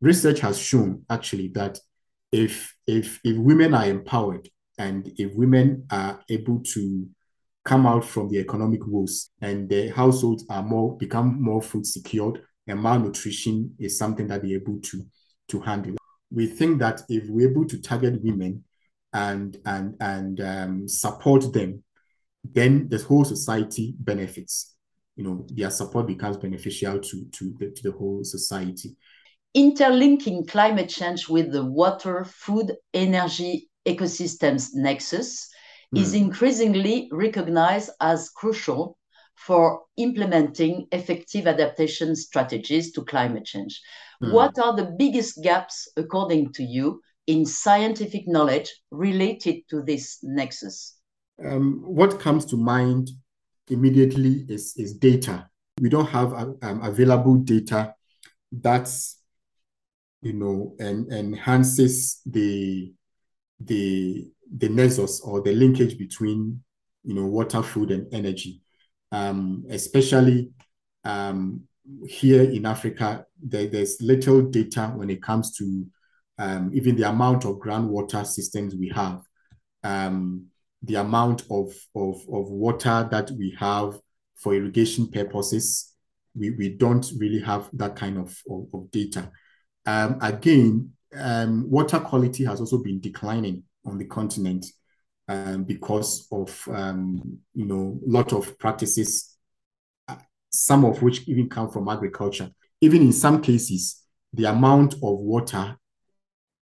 Research 0.00 0.40
has 0.40 0.58
shown 0.58 1.04
actually 1.10 1.48
that 1.48 1.78
if 2.32 2.74
if 2.86 3.20
if 3.24 3.36
women 3.36 3.74
are 3.74 3.86
empowered 3.86 4.48
and 4.78 5.10
if 5.16 5.34
women 5.34 5.86
are 5.90 6.20
able 6.28 6.60
to 6.60 7.06
come 7.64 7.86
out 7.86 8.04
from 8.04 8.28
the 8.28 8.38
economic 8.38 8.86
woes 8.86 9.30
and 9.40 9.68
the 9.68 9.88
households 9.88 10.44
are 10.50 10.62
more 10.62 10.96
become 10.96 11.42
more 11.42 11.62
food 11.62 11.86
secured 11.86 12.42
and 12.66 12.80
malnutrition 12.80 13.74
is 13.78 13.98
something 13.98 14.26
that 14.26 14.42
they're 14.42 14.56
able 14.56 14.78
to 14.80 15.04
to 15.48 15.60
handle. 15.60 15.96
We 16.30 16.46
think 16.46 16.78
that 16.80 17.02
if 17.08 17.28
we're 17.28 17.50
able 17.50 17.66
to 17.66 17.80
target 17.80 18.22
women 18.22 18.64
and 19.12 19.56
and 19.64 19.96
and 20.00 20.40
um, 20.40 20.88
support 20.88 21.52
them, 21.52 21.82
then 22.44 22.88
the 22.88 22.98
whole 22.98 23.24
society 23.24 23.94
benefits. 23.98 24.74
You 25.16 25.24
know, 25.24 25.46
their 25.50 25.70
support 25.70 26.06
becomes 26.06 26.36
beneficial 26.36 26.98
to 26.98 27.24
to 27.24 27.54
the, 27.58 27.70
to 27.70 27.82
the 27.82 27.96
whole 27.96 28.22
society. 28.24 28.96
Interlinking 29.54 30.46
climate 30.46 30.90
change 30.90 31.28
with 31.28 31.50
the 31.50 31.64
water, 31.64 32.24
food, 32.24 32.74
energy 32.92 33.70
ecosystems 33.86 34.70
nexus 34.74 35.48
mm. 35.94 36.00
is 36.00 36.12
increasingly 36.12 37.08
recognized 37.12 37.90
as 38.00 38.28
crucial 38.30 38.98
for 39.36 39.82
implementing 39.96 40.86
effective 40.92 41.46
adaptation 41.46 42.16
strategies 42.16 42.92
to 42.92 43.04
climate 43.04 43.44
change. 43.44 43.80
Mm. 44.22 44.32
What 44.32 44.58
are 44.58 44.74
the 44.74 44.94
biggest 44.98 45.42
gaps, 45.42 45.88
according 45.96 46.52
to 46.54 46.62
you, 46.62 47.00
in 47.26 47.44
scientific 47.44 48.26
knowledge 48.26 48.72
related 48.90 49.68
to 49.70 49.82
this 49.82 50.18
nexus? 50.22 50.96
Um, 51.44 51.82
what 51.84 52.18
comes 52.18 52.44
to 52.46 52.56
mind 52.56 53.10
immediately 53.68 54.46
is, 54.48 54.74
is 54.76 54.94
data. 54.94 55.48
We 55.80 55.90
don't 55.90 56.08
have 56.08 56.32
um, 56.32 56.58
available 56.62 57.34
data 57.36 57.94
that's 58.52 59.20
you 60.22 60.32
know 60.32 60.74
and 60.78 61.12
enhances 61.12 62.20
the 62.24 62.92
the 63.60 64.28
the 64.56 64.68
nexus 64.68 65.20
or 65.20 65.42
the 65.42 65.52
linkage 65.52 65.98
between 65.98 66.62
you 67.04 67.14
know 67.14 67.26
water, 67.26 67.62
food, 67.62 67.90
and 67.90 68.12
energy. 68.12 68.60
Um, 69.12 69.64
especially 69.70 70.50
um, 71.04 71.62
here 72.06 72.42
in 72.42 72.66
Africa, 72.66 73.24
there, 73.42 73.66
there's 73.66 74.00
little 74.00 74.42
data 74.42 74.92
when 74.94 75.10
it 75.10 75.22
comes 75.22 75.56
to 75.58 75.86
um, 76.38 76.70
even 76.74 76.96
the 76.96 77.08
amount 77.08 77.44
of 77.44 77.56
groundwater 77.56 78.26
systems 78.26 78.74
we 78.74 78.88
have, 78.94 79.22
um, 79.84 80.46
the 80.82 80.96
amount 80.96 81.42
of, 81.50 81.72
of, 81.94 82.16
of 82.32 82.50
water 82.50 83.08
that 83.10 83.30
we 83.32 83.56
have 83.58 83.98
for 84.34 84.54
irrigation 84.54 85.08
purposes. 85.10 85.94
We, 86.34 86.50
we 86.50 86.70
don't 86.70 87.06
really 87.18 87.40
have 87.40 87.70
that 87.74 87.96
kind 87.96 88.18
of, 88.18 88.36
of, 88.50 88.66
of 88.74 88.90
data. 88.90 89.30
Um, 89.86 90.18
again, 90.20 90.90
um, 91.16 91.70
water 91.70 92.00
quality 92.00 92.44
has 92.44 92.60
also 92.60 92.78
been 92.78 93.00
declining 93.00 93.62
on 93.86 93.96
the 93.96 94.04
continent 94.04 94.66
um, 95.28 95.64
because 95.64 96.28
of 96.30 96.68
um, 96.72 97.38
you 97.54 97.66
know 97.66 97.98
a 98.06 98.10
lot 98.10 98.32
of 98.32 98.58
practices, 98.58 99.36
uh, 100.08 100.16
some 100.50 100.84
of 100.84 101.02
which 101.02 101.28
even 101.28 101.48
come 101.48 101.70
from 101.70 101.88
agriculture. 101.88 102.50
Even 102.80 103.02
in 103.02 103.12
some 103.12 103.40
cases, 103.40 104.02
the 104.32 104.44
amount 104.44 104.94
of 104.94 105.00
water, 105.18 105.76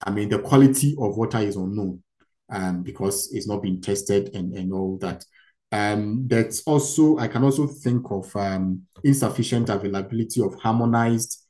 I 0.04 0.12
mean, 0.12 0.30
the 0.30 0.40
quality 0.40 0.96
of 1.00 1.18
water 1.18 1.40
is 1.40 1.56
unknown 1.56 2.04
um, 2.52 2.84
because 2.84 3.34
it's 3.34 3.48
not 3.48 3.64
been 3.64 3.82
tested 3.82 4.36
and, 4.36 4.54
and 4.56 4.74
all 4.74 4.98
that. 5.00 5.26
Um, 5.72 6.28
that's 6.28 6.64
also 6.64 7.18
I 7.18 7.30
can 7.30 7.44
also 7.44 7.66
think 7.66 8.12
of 8.12 8.36
um, 8.36 8.84
insufficient 9.04 9.70
availability 9.70 10.42
of 10.42 10.54
harmonized 10.56 11.42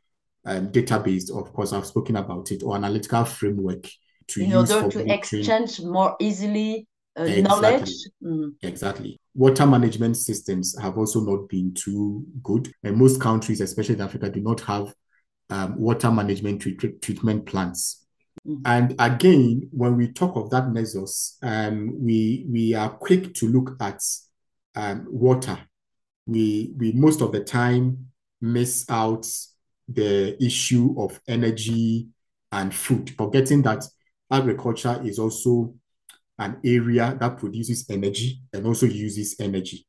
um, 0.45 0.71
database. 0.71 1.35
Of 1.35 1.51
course, 1.51 1.73
I've 1.73 1.87
spoken 1.87 2.15
about 2.17 2.51
it 2.51 2.61
or 2.63 2.75
analytical 2.75 3.25
framework 3.25 3.89
to 4.27 4.41
use. 4.43 4.49
in 4.49 4.55
order 4.55 4.89
to 4.89 5.13
exchange 5.13 5.81
more 5.81 6.15
easily 6.19 6.87
uh, 7.19 7.23
exactly. 7.23 7.41
knowledge. 7.41 7.91
Mm. 8.23 8.51
Exactly. 8.61 9.19
Water 9.33 9.65
management 9.65 10.17
systems 10.17 10.77
have 10.79 10.97
also 10.97 11.21
not 11.21 11.49
been 11.49 11.73
too 11.73 12.25
good, 12.43 12.71
and 12.83 12.97
most 12.97 13.19
countries, 13.21 13.61
especially 13.61 13.95
in 13.95 14.01
Africa, 14.01 14.29
do 14.29 14.41
not 14.41 14.61
have 14.61 14.93
um, 15.49 15.79
water 15.79 16.11
management 16.11 16.61
treat- 16.61 17.01
treatment 17.01 17.45
plants. 17.45 18.05
Mm. 18.47 18.61
And 18.65 18.95
again, 18.99 19.69
when 19.71 19.97
we 19.97 20.11
talk 20.11 20.35
of 20.35 20.49
that 20.51 20.71
measures, 20.71 21.37
um, 21.43 21.93
we 21.99 22.45
we 22.49 22.73
are 22.73 22.89
quick 22.89 23.33
to 23.35 23.47
look 23.47 23.75
at 23.81 24.01
um, 24.75 25.05
water. 25.09 25.59
We 26.25 26.73
we 26.77 26.93
most 26.93 27.21
of 27.21 27.31
the 27.31 27.43
time 27.43 28.07
miss 28.39 28.85
out 28.89 29.27
the 29.87 30.41
issue 30.43 30.95
of 30.97 31.19
energy 31.27 32.07
and 32.51 32.73
food, 32.73 33.09
forgetting 33.17 33.61
that 33.63 33.83
agriculture 34.31 35.01
is 35.03 35.19
also 35.19 35.73
an 36.41 36.57
area 36.65 37.15
that 37.19 37.37
produces 37.37 37.85
energy 37.89 38.41
and 38.51 38.65
also 38.65 38.87
uses 38.87 39.35
energy. 39.39 39.85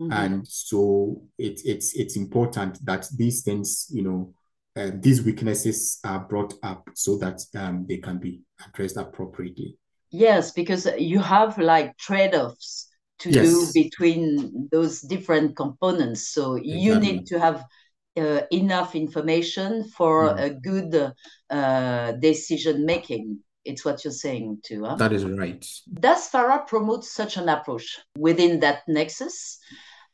Mm-hmm. 0.00 0.12
And 0.12 0.48
so 0.48 1.22
it, 1.36 1.60
it's 1.64 1.94
it's 1.94 2.16
important 2.16 2.84
that 2.86 3.06
these 3.14 3.42
things, 3.42 3.88
you 3.90 4.02
know, 4.02 4.32
uh, 4.76 4.92
these 4.94 5.22
weaknesses 5.22 5.98
are 6.04 6.20
brought 6.20 6.54
up 6.62 6.88
so 6.94 7.18
that 7.18 7.42
um, 7.56 7.86
they 7.88 7.98
can 7.98 8.18
be 8.18 8.40
addressed 8.66 8.96
appropriately. 8.96 9.76
Yes, 10.10 10.52
because 10.52 10.88
you 10.98 11.18
have 11.18 11.58
like 11.58 11.96
trade-offs 11.98 12.88
to 13.18 13.30
yes. 13.30 13.46
do 13.46 13.82
between 13.82 14.68
those 14.72 15.02
different 15.02 15.56
components. 15.56 16.28
So 16.28 16.54
exactly. 16.54 16.80
you 16.80 16.98
need 16.98 17.26
to 17.26 17.38
have 17.38 17.64
uh, 18.16 18.42
enough 18.50 18.94
information 18.94 19.84
for 19.84 20.34
mm. 20.34 20.40
a 20.40 20.50
good 20.50 21.12
uh, 21.50 22.12
decision 22.12 22.86
making. 22.86 23.40
It's 23.64 23.84
what 23.84 24.04
you're 24.04 24.12
saying 24.12 24.60
too. 24.64 24.84
Huh? 24.84 24.96
That 24.96 25.12
is 25.12 25.24
right. 25.24 25.64
Does 25.92 26.28
FARA 26.28 26.64
promote 26.66 27.04
such 27.04 27.36
an 27.36 27.48
approach 27.48 27.98
within 28.16 28.60
that 28.60 28.82
nexus? 28.88 29.58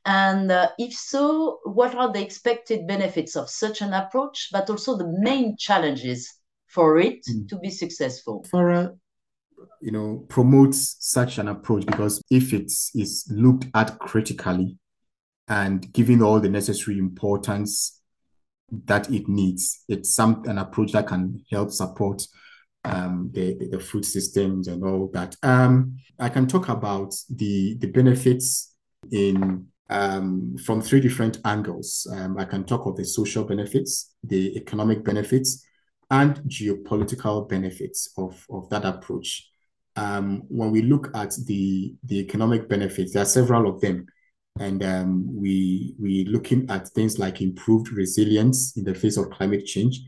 And 0.05 0.53
uh, 0.53 0.71
if 0.79 0.95
so, 0.95 1.59
what 1.65 1.95
are 1.95 2.13
the 2.13 2.23
expected 2.23 2.87
benefits 2.87 3.35
of 3.35 3.51
such 3.51 3.83
an 3.83 3.93
approach, 3.93 4.51
but 4.53 4.71
also 4.71 4.97
the 4.97 5.13
main 5.19 5.57
challenges 5.57 6.33
for 6.69 6.99
it 6.99 7.25
mm. 7.29 7.49
to 7.49 7.59
be 7.59 7.71
successful? 7.71 8.45
FARA, 8.51 8.95
you 9.81 9.91
know, 9.91 10.25
promotes 10.29 10.97
such 11.01 11.39
an 11.39 11.49
approach 11.49 11.87
because 11.87 12.23
if 12.31 12.53
it 12.53 12.73
is 12.95 13.27
looked 13.31 13.67
at 13.75 13.99
critically 13.99 14.79
and 15.49 15.93
given 15.93 16.23
all 16.23 16.41
the 16.41 16.49
necessary 16.49 16.99
importance 16.99 18.01
that 18.85 19.11
it 19.11 19.29
needs, 19.29 19.85
it's 19.89 20.15
some 20.15 20.45
an 20.47 20.59
approach 20.59 20.93
that 20.93 21.07
can 21.07 21.45
help 21.51 21.71
support 21.71 22.23
um, 22.87 23.31
the, 23.33 23.69
the, 23.71 23.81
food 23.81 24.05
systems 24.05 24.69
and 24.69 24.85
all 24.85 25.11
that. 25.13 25.35
Um, 25.43 25.99
I 26.19 26.29
can 26.29 26.47
talk 26.47 26.69
about 26.69 27.15
the 27.29 27.77
the 27.79 27.89
benefits 27.89 28.75
in 29.11 29.67
um, 29.89 30.57
from 30.65 30.81
three 30.81 31.01
different 31.01 31.39
angles. 31.45 32.07
Um, 32.13 32.39
I 32.39 32.45
can 32.45 32.65
talk 32.65 32.87
of 32.87 32.97
the 32.97 33.05
social 33.05 33.45
benefits, 33.45 34.15
the 34.25 34.57
economic 34.57 35.05
benefits, 35.05 35.65
and 36.11 36.37
geopolitical 36.49 37.49
benefits 37.49 38.13
of, 38.17 38.45
of 38.51 38.69
that 38.71 38.85
approach. 38.85 39.49
Um, 39.97 40.43
when 40.49 40.71
we 40.71 40.83
look 40.83 41.11
at 41.15 41.35
the 41.47 41.95
the 42.05 42.19
economic 42.19 42.69
benefits, 42.69 43.13
there 43.13 43.23
are 43.23 43.27
several 43.27 43.69
of 43.69 43.81
them, 43.81 44.07
and 44.61 44.85
um, 44.85 45.25
we 45.35 45.95
we 45.99 46.25
looking 46.27 46.69
at 46.71 46.89
things 46.89 47.19
like 47.19 47.41
improved 47.41 47.91
resilience 47.93 48.77
in 48.77 48.85
the 48.85 48.95
face 48.95 49.17
of 49.17 49.31
climate 49.31 49.65
change. 49.65 50.01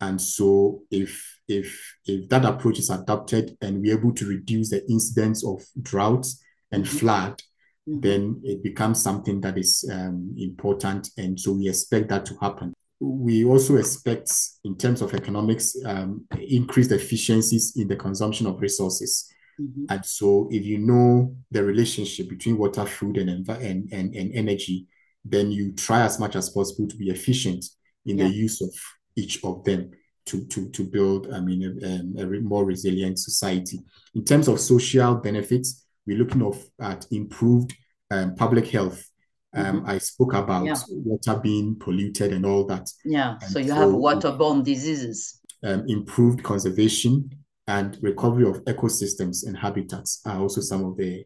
And 0.00 0.20
so, 0.20 0.82
if 0.90 1.38
if 1.48 1.96
if 2.06 2.28
that 2.28 2.44
approach 2.44 2.78
is 2.78 2.90
adopted 2.90 3.56
and 3.62 3.80
we're 3.80 3.98
able 3.98 4.12
to 4.14 4.26
reduce 4.26 4.70
the 4.70 4.84
incidence 4.90 5.44
of 5.44 5.64
droughts 5.80 6.42
and 6.70 6.84
mm-hmm. 6.84 6.96
flood, 6.98 7.42
mm-hmm. 7.88 8.00
then 8.00 8.40
it 8.44 8.62
becomes 8.62 9.02
something 9.02 9.40
that 9.40 9.56
is 9.56 9.88
um, 9.90 10.34
important. 10.36 11.08
And 11.16 11.38
so 11.38 11.52
we 11.52 11.68
expect 11.68 12.08
that 12.10 12.26
to 12.26 12.36
happen. 12.40 12.74
We 12.98 13.44
also 13.44 13.76
expect, 13.76 14.32
in 14.64 14.76
terms 14.76 15.02
of 15.02 15.14
economics, 15.14 15.76
um, 15.84 16.24
increased 16.38 16.92
efficiencies 16.92 17.74
in 17.76 17.88
the 17.88 17.96
consumption 17.96 18.46
of 18.46 18.60
resources. 18.60 19.30
Mm-hmm. 19.60 19.84
And 19.90 20.04
so, 20.04 20.48
if 20.50 20.64
you 20.64 20.78
know 20.78 21.34
the 21.50 21.64
relationship 21.64 22.28
between 22.28 22.58
water, 22.58 22.84
food, 22.84 23.16
and, 23.16 23.30
and, 23.48 23.92
and, 23.92 24.14
and 24.14 24.32
energy, 24.34 24.86
then 25.24 25.50
you 25.50 25.72
try 25.72 26.02
as 26.02 26.18
much 26.18 26.36
as 26.36 26.50
possible 26.50 26.86
to 26.86 26.96
be 26.96 27.10
efficient 27.10 27.64
in 28.04 28.18
yeah. 28.18 28.24
the 28.24 28.30
use 28.30 28.60
of 28.60 28.70
each 29.16 29.42
of 29.44 29.64
them 29.64 29.90
to 30.26 30.44
to 30.46 30.68
to 30.70 30.84
build 30.84 31.32
i 31.32 31.40
mean 31.40 31.62
a, 31.82 32.22
a, 32.22 32.40
more 32.40 32.64
resilient 32.64 33.18
society 33.18 33.78
in 34.14 34.24
terms 34.24 34.48
of 34.48 34.60
social 34.60 35.14
benefits 35.14 35.84
we're 36.06 36.18
looking 36.18 36.42
of, 36.42 36.62
at 36.80 37.06
improved 37.10 37.74
um, 38.10 38.34
public 38.34 38.68
health 38.68 39.08
um, 39.54 39.80
mm-hmm. 39.80 39.90
I 39.90 39.98
spoke 39.98 40.34
about 40.34 40.66
yeah. 40.66 40.76
water 40.90 41.36
being 41.36 41.76
polluted 41.76 42.32
and 42.32 42.44
all 42.44 42.64
that. 42.66 42.90
Yeah, 43.04 43.36
and 43.40 43.50
so 43.50 43.58
you 43.58 43.68
so, 43.68 43.74
have 43.74 43.88
waterborne 43.88 44.62
diseases. 44.62 45.40
Um, 45.64 45.84
improved 45.88 46.42
conservation 46.42 47.30
and 47.66 47.96
recovery 48.02 48.48
of 48.48 48.62
ecosystems 48.64 49.46
and 49.46 49.56
habitats 49.56 50.20
are 50.26 50.38
also 50.40 50.60
some 50.60 50.84
of 50.84 50.96
the 50.96 51.24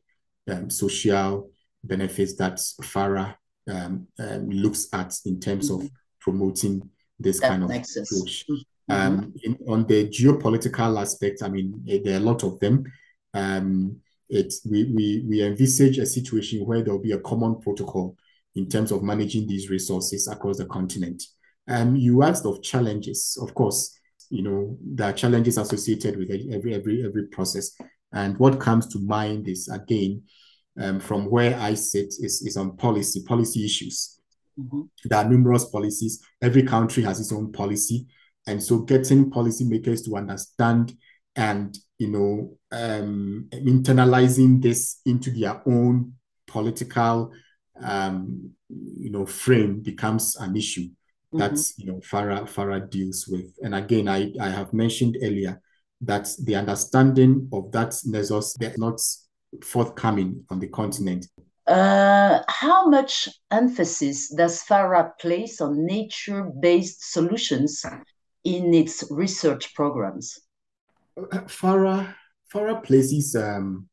um, 0.48 0.70
social 0.70 1.50
benefits 1.82 2.36
that 2.36 2.60
FARA 2.82 3.36
um, 3.68 4.06
um, 4.18 4.48
looks 4.48 4.88
at 4.92 5.14
in 5.26 5.40
terms 5.40 5.70
mm-hmm. 5.70 5.86
of 5.86 5.90
promoting 6.20 6.88
this 7.20 7.40
that 7.40 7.48
kind 7.48 7.62
of 7.62 7.68
nexus. 7.70 8.10
approach. 8.10 8.46
Mm-hmm. 8.48 8.62
Um, 8.92 9.34
in, 9.44 9.56
on 9.68 9.86
the 9.86 10.08
geopolitical 10.08 11.00
aspect, 11.00 11.42
I 11.42 11.48
mean, 11.48 11.84
eh, 11.88 12.00
there 12.02 12.14
are 12.14 12.16
a 12.16 12.20
lot 12.20 12.42
of 12.42 12.58
them. 12.58 12.84
Um, 13.34 14.00
it, 14.28 14.52
we, 14.68 14.84
we, 14.84 15.24
we 15.28 15.42
envisage 15.42 15.98
a 15.98 16.06
situation 16.06 16.64
where 16.64 16.82
there 16.82 16.92
will 16.92 17.02
be 17.02 17.12
a 17.12 17.20
common 17.20 17.60
protocol 17.60 18.16
in 18.56 18.68
terms 18.68 18.90
of 18.90 19.02
managing 19.02 19.46
these 19.46 19.70
resources 19.70 20.26
across 20.28 20.58
the 20.58 20.66
continent. 20.66 21.22
Um, 21.68 21.94
you 21.94 22.22
asked 22.22 22.46
of 22.46 22.62
challenges. 22.62 23.38
Of 23.40 23.54
course, 23.54 23.96
you 24.28 24.42
know, 24.42 24.76
there 24.82 25.10
are 25.10 25.12
challenges 25.12 25.58
associated 25.58 26.16
with 26.16 26.30
every, 26.30 26.74
every, 26.74 27.04
every 27.04 27.26
process. 27.26 27.76
And 28.12 28.36
what 28.38 28.60
comes 28.60 28.88
to 28.88 28.98
mind 28.98 29.46
is, 29.48 29.68
again, 29.68 30.22
um, 30.80 31.00
from 31.00 31.26
where 31.26 31.58
I 31.58 31.74
sit, 31.74 32.06
is, 32.06 32.42
is 32.42 32.56
on 32.56 32.76
policy, 32.76 33.22
policy 33.24 33.64
issues. 33.64 34.19
Mm-hmm. 34.58 34.80
There 35.04 35.18
are 35.18 35.28
numerous 35.28 35.66
policies. 35.66 36.22
Every 36.40 36.62
country 36.62 37.02
has 37.04 37.20
its 37.20 37.32
own 37.32 37.52
policy. 37.52 38.06
And 38.46 38.62
so 38.62 38.78
getting 38.80 39.30
policymakers 39.30 40.04
to 40.06 40.16
understand 40.16 40.94
and, 41.36 41.76
you 41.98 42.08
know, 42.08 42.58
um, 42.72 43.48
internalizing 43.52 44.62
this 44.62 45.00
into 45.04 45.30
their 45.30 45.62
own 45.66 46.14
political 46.46 47.32
um, 47.82 48.50
you 48.68 49.10
know 49.10 49.26
frame 49.26 49.80
becomes 49.80 50.36
an 50.36 50.56
issue 50.56 50.88
that 51.32 51.52
mm-hmm. 51.52 51.82
you 51.82 51.92
know 51.92 52.00
FARA 52.02 52.46
FARA 52.46 52.80
deals 52.88 53.26
with. 53.28 53.54
And 53.62 53.74
again, 53.74 54.08
I 54.08 54.32
I 54.40 54.48
have 54.48 54.72
mentioned 54.72 55.16
earlier 55.22 55.60
that 56.02 56.28
the 56.42 56.56
understanding 56.56 57.48
of 57.52 57.70
that 57.72 57.94
nexus 58.04 58.56
is 58.60 58.78
not 58.78 59.00
forthcoming 59.64 60.44
on 60.50 60.58
the 60.58 60.68
continent. 60.68 61.26
Uh, 61.66 62.40
how 62.48 62.88
much 62.88 63.28
emphasis 63.50 64.28
does 64.34 64.62
FARA 64.62 65.12
place 65.20 65.60
on 65.60 65.86
nature-based 65.86 67.12
solutions 67.12 67.84
in 68.44 68.74
its 68.74 69.04
research 69.10 69.74
programs? 69.74 70.40
FARA 71.46 72.16
FARA 72.50 72.80
places 72.80 73.36
um, 73.36 73.88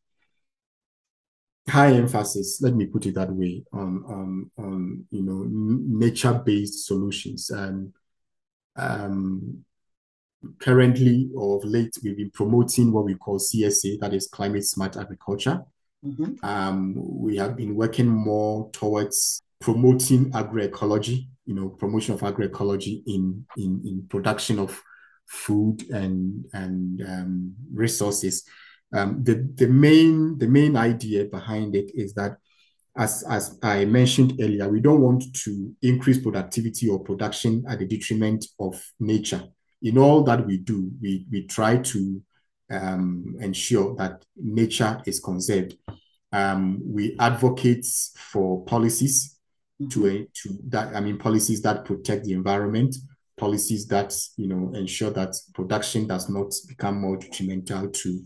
high 1.69 1.93
emphasis, 1.93 2.59
let 2.61 2.75
me 2.75 2.85
put 2.85 3.05
it 3.05 3.15
that 3.15 3.31
way, 3.31 3.63
on 3.73 4.03
on 4.07 4.51
on 4.57 5.05
you 5.11 5.21
know 5.21 5.45
nature-based 5.47 6.87
solutions. 6.87 7.49
And 7.49 7.93
um, 8.75 9.63
currently 10.59 11.29
or 11.35 11.57
of 11.57 11.65
late, 11.65 11.93
we've 12.03 12.17
been 12.17 12.31
promoting 12.31 12.91
what 12.91 13.05
we 13.05 13.15
call 13.15 13.39
CSA, 13.39 13.99
that 13.99 14.13
is 14.13 14.27
climate 14.27 14.65
smart 14.65 14.97
agriculture. 14.97 15.63
Mm-hmm. 16.05 16.45
Um, 16.45 16.93
we 16.95 17.37
have 17.37 17.55
been 17.55 17.75
working 17.75 18.07
more 18.07 18.69
towards 18.71 19.41
promoting 19.59 20.31
agroecology, 20.31 21.27
you 21.45 21.55
know, 21.55 21.69
promotion 21.69 22.13
of 22.13 22.21
agroecology 22.21 23.01
in 23.07 23.45
in 23.57 23.81
in 23.85 24.05
production 24.09 24.59
of 24.59 24.79
food 25.27 25.89
and 25.89 26.45
and 26.53 27.01
um, 27.01 27.55
resources. 27.73 28.43
Um, 28.93 29.23
the 29.23 29.49
the 29.55 29.67
main 29.67 30.37
the 30.37 30.47
main 30.47 30.77
idea 30.77 31.25
behind 31.25 31.75
it 31.75 31.91
is 31.95 32.13
that 32.13 32.37
as 32.97 33.23
as 33.29 33.57
I 33.61 33.85
mentioned 33.85 34.39
earlier, 34.39 34.69
we 34.69 34.79
don't 34.81 35.01
want 35.01 35.23
to 35.43 35.75
increase 35.81 36.19
productivity 36.19 36.87
or 36.89 36.99
production 36.99 37.65
at 37.67 37.79
the 37.79 37.85
detriment 37.85 38.45
of 38.59 38.81
nature. 38.99 39.43
In 39.81 39.97
all 39.97 40.23
that 40.23 40.45
we 40.45 40.57
do, 40.57 40.91
we 41.01 41.25
we 41.31 41.45
try 41.45 41.77
to 41.77 42.21
um, 42.69 43.35
ensure 43.39 43.95
that 43.95 44.23
nature 44.35 45.01
is 45.05 45.19
conserved. 45.19 45.77
Um, 46.31 46.81
we 46.83 47.15
advocate 47.19 47.85
for 48.15 48.63
policies 48.65 49.37
mm-hmm. 49.81 49.89
to 49.89 50.27
to 50.43 50.57
that 50.69 50.95
I 50.95 50.99
mean 50.99 51.17
policies 51.17 51.61
that 51.61 51.85
protect 51.85 52.25
the 52.25 52.33
environment, 52.33 52.95
policies 53.37 53.87
that 53.87 54.13
you 54.35 54.47
know 54.47 54.71
ensure 54.73 55.11
that 55.11 55.35
production 55.53 56.07
does 56.07 56.29
not 56.29 56.53
become 56.67 56.99
more 56.99 57.17
detrimental 57.17 57.89
to 57.89 58.21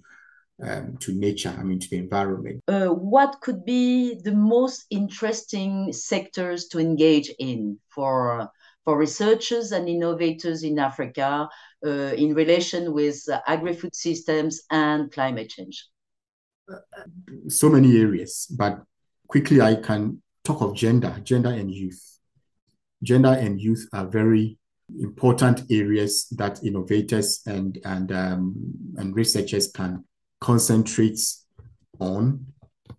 um, 0.63 0.97
to 0.97 1.13
nature, 1.13 1.54
I 1.58 1.63
mean, 1.63 1.80
to 1.80 1.89
the 1.89 1.97
environment. 1.97 2.63
Uh, 2.67 2.88
what 2.88 3.41
could 3.41 3.65
be 3.65 4.21
the 4.21 4.34
most 4.34 4.86
interesting 4.89 5.91
sectors 5.91 6.67
to 6.67 6.80
engage 6.80 7.32
in 7.39 7.80
for, 7.89 8.49
for 8.85 8.97
researchers 8.97 9.71
and 9.71 9.87
innovators 9.87 10.63
in 10.63 10.79
Africa 10.79 11.47
uh, 11.85 11.89
in 11.89 12.33
relation 12.33 12.93
with 12.93 13.21
agri-food 13.47 13.95
systems 13.95 14.61
and 14.71 15.11
climate 15.11 15.49
change? 15.49 15.87
So 17.47 17.69
many 17.69 17.99
areas, 17.99 18.47
but 18.57 18.81
quickly 19.27 19.61
I 19.61 19.75
can 19.75 20.21
talk 20.43 20.61
of 20.61 20.75
gender, 20.75 21.19
gender 21.23 21.49
and 21.49 21.71
youth. 21.71 22.19
Gender 23.03 23.33
and 23.33 23.59
youth 23.59 23.87
are 23.93 24.07
very 24.07 24.57
important 24.99 25.63
areas 25.71 26.27
that 26.31 26.63
innovators 26.63 27.41
and 27.45 27.79
and 27.85 28.11
um, 28.11 28.55
and 28.97 29.15
researchers 29.15 29.71
can 29.71 30.03
concentrate 30.39 31.19
on 31.99 32.45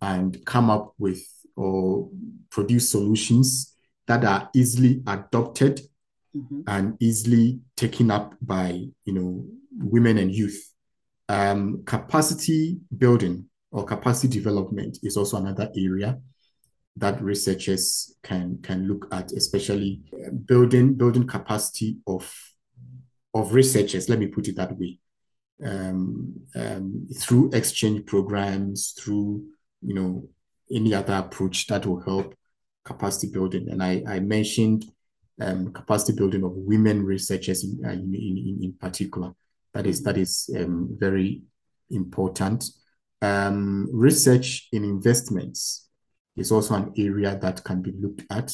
and 0.01 0.45
come 0.47 0.71
up 0.71 0.95
with 0.99 1.23
or 1.57 2.09
produce 2.51 2.91
solutions 2.91 3.72
that 4.07 4.25
are 4.25 4.51
easily 4.55 5.03
adopted 5.07 5.81
mm-hmm. 6.37 6.61
and 6.67 6.97
easily 7.01 7.61
taken 7.77 8.11
up 8.11 8.35
by 8.41 8.85
you 9.05 9.13
know 9.13 9.47
women 9.79 10.19
and 10.19 10.35
youth. 10.35 10.69
Um, 11.29 11.83
capacity 11.87 12.79
building 12.97 13.47
or 13.71 13.85
capacity 13.85 14.29
development 14.29 14.99
is 15.03 15.17
also 15.17 15.39
another 15.39 15.71
area 15.77 16.19
that 16.97 17.23
researchers 17.23 18.15
can 18.23 18.59
can 18.63 18.87
look 18.87 19.09
at 19.13 19.33
especially 19.33 20.03
uh, 20.15 20.31
building 20.31 20.95
building 20.95 21.27
capacity 21.27 21.99
of 22.07 22.33
of 23.35 23.55
researchers. 23.55 24.09
Let 24.09 24.19
me 24.19 24.27
put 24.27 24.49
it 24.49 24.57
that 24.57 24.77
way. 24.79 24.99
Um, 25.65 26.35
um, 26.55 27.09
through 27.17 27.51
exchange 27.53 28.05
programs, 28.07 28.95
through 28.99 29.45
you 29.81 29.95
know 29.95 30.29
any 30.71 30.93
other 30.93 31.15
approach 31.15 31.67
that 31.69 31.87
will 31.87 32.01
help 32.01 32.35
capacity 32.85 33.33
building. 33.33 33.69
And 33.71 33.83
I, 33.83 34.03
I 34.07 34.21
mentioned 34.21 34.85
um, 35.41 35.73
capacity 35.73 36.17
building 36.17 36.45
of 36.45 36.53
women 36.55 37.05
researchers 37.05 37.65
in, 37.65 37.81
uh, 37.85 37.91
in, 37.91 38.15
in, 38.15 38.61
in, 38.63 38.73
particular. 38.79 39.33
That 39.75 39.87
is 39.87 40.03
that 40.03 40.19
is 40.19 40.51
um, 40.57 40.97
very 40.99 41.43
important. 41.91 42.65
Um, 43.21 43.89
research 43.93 44.69
in 44.73 44.85
investments 44.85 45.89
is 46.37 46.53
also 46.53 46.75
an 46.75 46.93
area 46.97 47.39
that 47.41 47.63
can 47.65 47.83
be 47.83 47.93
looked 47.93 48.25
at 48.31 48.53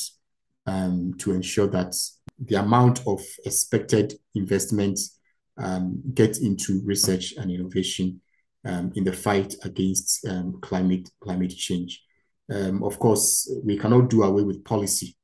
um, 0.67 1.15
to 1.19 1.33
ensure 1.33 1.67
that 1.69 1.95
the 2.39 2.57
amount 2.57 3.01
of 3.07 3.21
expected 3.45 4.15
investments 4.35 5.19
um, 5.59 6.03
into 6.17 6.81
research 6.85 7.35
and 7.37 7.51
innovation 7.51 8.21
um, 8.65 8.93
in 8.95 9.05
the 9.05 9.13
fight 9.13 9.55
against 9.65 10.27
um, 10.27 10.59
climate 10.61 11.11
climate 11.21 11.51
change. 11.57 12.03
Um, 12.51 12.83
of 12.83 12.99
course, 12.99 13.51
we 13.65 13.77
cannot 13.79 14.09
do 14.11 14.23
away 14.23 14.43
with 14.43 14.65
policy. 14.65 15.17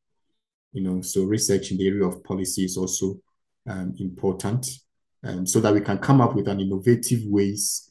You 0.72 0.82
know, 0.82 1.00
so 1.00 1.24
research 1.24 1.70
in 1.70 1.78
the 1.78 1.88
area 1.88 2.04
of 2.04 2.24
policy 2.24 2.64
is 2.64 2.76
also 2.76 3.18
um, 3.68 3.94
important, 3.98 4.66
um, 5.22 5.46
so 5.46 5.60
that 5.60 5.72
we 5.72 5.80
can 5.80 5.98
come 5.98 6.20
up 6.20 6.34
with 6.34 6.48
an 6.48 6.60
innovative 6.60 7.20
ways 7.24 7.90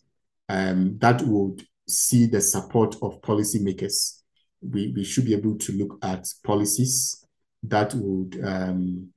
that 0.50 1.22
would 1.26 1.66
see 1.88 2.28
the 2.28 2.40
support 2.40 2.96
of 3.02 3.20
policymakers. 3.22 4.22
We, 4.62 4.94
we 4.96 5.04
should 5.04 5.26
be 5.26 5.34
able 5.34 5.58
to 5.58 5.72
look 5.74 5.98
at 6.04 6.28
policies 6.44 7.26
that 7.64 7.94
would 7.96 8.40
um, 8.46 9.08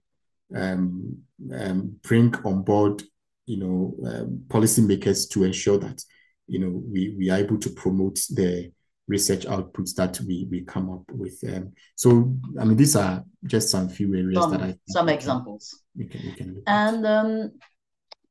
um, 0.55 1.19
um, 1.53 1.97
bring 2.03 2.35
on 2.45 2.63
board 2.63 3.03
you 3.47 3.57
know, 3.59 3.95
um, 4.09 4.43
policymakers 4.49 5.31
to 5.31 5.45
ensure 5.45 5.79
that, 5.79 6.03
you 6.49 6.59
know, 6.59 6.83
we, 6.91 7.15
we 7.17 7.31
are 7.31 7.39
able 7.39 7.59
to 7.59 7.71
promote 7.71 8.19
the 8.35 8.71
research 9.09 9.47
outputs 9.47 9.95
that 9.95 10.21
we, 10.27 10.49
we 10.51 10.63
come 10.63 10.91
up 10.91 11.05
with. 11.13 11.39
Um, 11.49 11.73
so, 11.95 12.35
I 12.61 12.65
mean, 12.65 12.77
these 12.77 12.97
are 12.97 13.25
just 13.45 13.71
some 13.71 13.89
few 13.89 14.15
areas 14.15 14.43
some, 14.43 14.51
that 14.53 14.63
I 14.63 14.77
some 14.89 15.09
examples. 15.09 15.83
We 15.97 16.07
can, 16.07 16.23
we 16.23 16.33
can 16.33 16.63
and 16.67 17.07
um, 17.07 17.53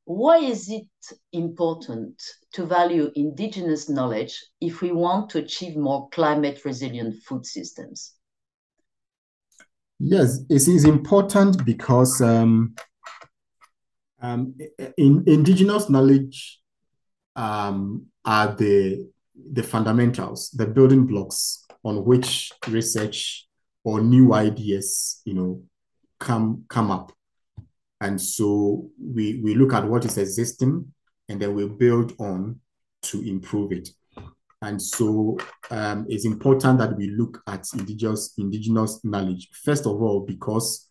why 0.04 0.38
is 0.38 0.70
it 0.70 0.86
important 1.32 2.22
to 2.52 2.64
value 2.64 3.10
indigenous 3.14 3.88
knowledge 3.88 4.40
if 4.60 4.80
we 4.80 4.92
want 4.92 5.30
to 5.30 5.38
achieve 5.38 5.76
more 5.76 6.08
climate 6.10 6.64
resilient 6.64 7.22
food 7.24 7.44
systems? 7.44 8.14
Yes, 9.98 10.40
it 10.50 10.68
is 10.68 10.84
important 10.84 11.64
because 11.64 12.20
um, 12.20 12.74
um, 14.20 14.54
in, 14.98 15.24
indigenous 15.26 15.88
knowledge 15.88 16.60
um, 17.34 18.06
are 18.24 18.54
the 18.54 19.10
the 19.52 19.62
fundamentals, 19.62 20.50
the 20.50 20.66
building 20.66 21.06
blocks 21.06 21.64
on 21.84 22.04
which 22.04 22.52
research 22.68 23.46
or 23.84 24.00
new 24.00 24.34
ideas, 24.34 25.20
you 25.24 25.34
know, 25.34 25.62
come 26.18 26.64
come 26.68 26.90
up. 26.90 27.12
And 28.00 28.20
so 28.20 28.90
we 29.00 29.40
we 29.42 29.54
look 29.54 29.72
at 29.72 29.88
what 29.88 30.04
is 30.04 30.18
existing, 30.18 30.92
and 31.28 31.40
then 31.40 31.54
we 31.54 31.66
build 31.68 32.14
on 32.18 32.60
to 33.02 33.22
improve 33.28 33.72
it. 33.72 33.88
And 34.62 34.80
so 34.80 35.38
um, 35.70 36.06
it's 36.08 36.24
important 36.24 36.78
that 36.78 36.96
we 36.96 37.10
look 37.10 37.42
at 37.46 37.66
indigenous 37.74 38.34
indigenous 38.38 39.04
knowledge 39.04 39.48
first 39.64 39.86
of 39.86 40.00
all 40.02 40.20
because 40.20 40.88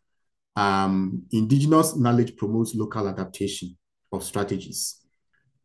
um, 0.56 1.24
indigenous 1.32 1.96
knowledge 1.96 2.38
promotes 2.38 2.76
local 2.76 3.08
adaptation 3.10 3.78
of 4.12 4.24
strategies. 4.24 5.02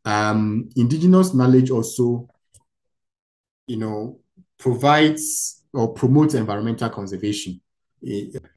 Um, 0.04 0.68
indigenous 0.76 1.34
knowledge 1.34 1.70
also, 1.70 2.28
you 3.70 3.76
know, 3.76 4.18
provides 4.58 5.62
or 5.72 5.94
promotes 5.94 6.34
environmental 6.34 6.90
conservation. 6.90 7.60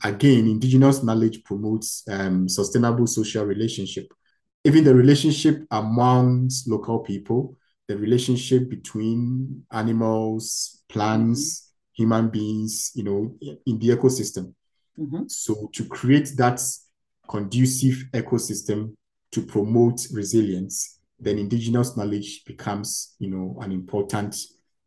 again, 0.03 0.47
indigenous 0.47 1.03
knowledge 1.03 1.43
promotes 1.43 2.03
um, 2.09 2.49
sustainable 2.49 3.05
social 3.05 3.45
relationship. 3.45 4.11
Even 4.63 4.83
the 4.83 4.95
relationship 4.95 5.65
amongst 5.69 6.67
local 6.67 6.99
people, 6.99 7.55
the 7.87 7.95
relationship 7.95 8.69
between 8.69 9.63
animals, 9.71 10.83
plants, 10.89 11.73
human 11.93 12.29
beings, 12.29 12.91
you 12.95 13.03
know, 13.03 13.35
in 13.67 13.77
the 13.77 13.89
ecosystem. 13.89 14.53
Mm-hmm. 14.97 15.27
So 15.27 15.69
to 15.73 15.85
create 15.85 16.31
that 16.37 16.59
conducive 17.29 18.05
ecosystem 18.13 18.95
to 19.31 19.41
promote 19.41 20.07
resilience, 20.11 20.99
then 21.19 21.37
indigenous 21.37 21.95
knowledge 21.97 22.43
becomes, 22.45 23.15
you 23.19 23.29
know, 23.29 23.57
an 23.61 23.71
important 23.71 24.35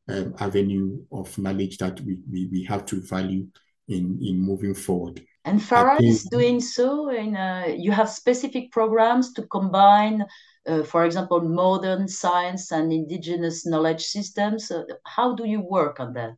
um, 0.08 0.34
avenue 0.38 1.02
of 1.12 1.36
knowledge 1.38 1.78
that 1.78 2.00
we, 2.00 2.18
we, 2.30 2.48
we 2.50 2.64
have 2.64 2.84
to 2.86 3.00
value 3.00 3.46
in, 3.88 4.18
in 4.22 4.38
moving 4.38 4.74
forward. 4.74 5.24
And 5.44 5.62
FARA 5.62 6.02
is 6.02 6.24
doing 6.24 6.60
so, 6.60 7.08
and 7.10 7.36
uh, 7.36 7.72
you 7.72 7.92
have 7.92 8.10
specific 8.10 8.72
programs 8.72 9.32
to 9.34 9.42
combine, 9.46 10.24
uh, 10.66 10.82
for 10.82 11.04
example, 11.04 11.40
modern 11.40 12.08
science 12.08 12.72
and 12.72 12.92
indigenous 12.92 13.64
knowledge 13.64 14.04
systems. 14.04 14.72
Uh, 14.72 14.82
how 15.04 15.36
do 15.36 15.46
you 15.46 15.60
work 15.60 16.00
on 16.00 16.14
that? 16.14 16.32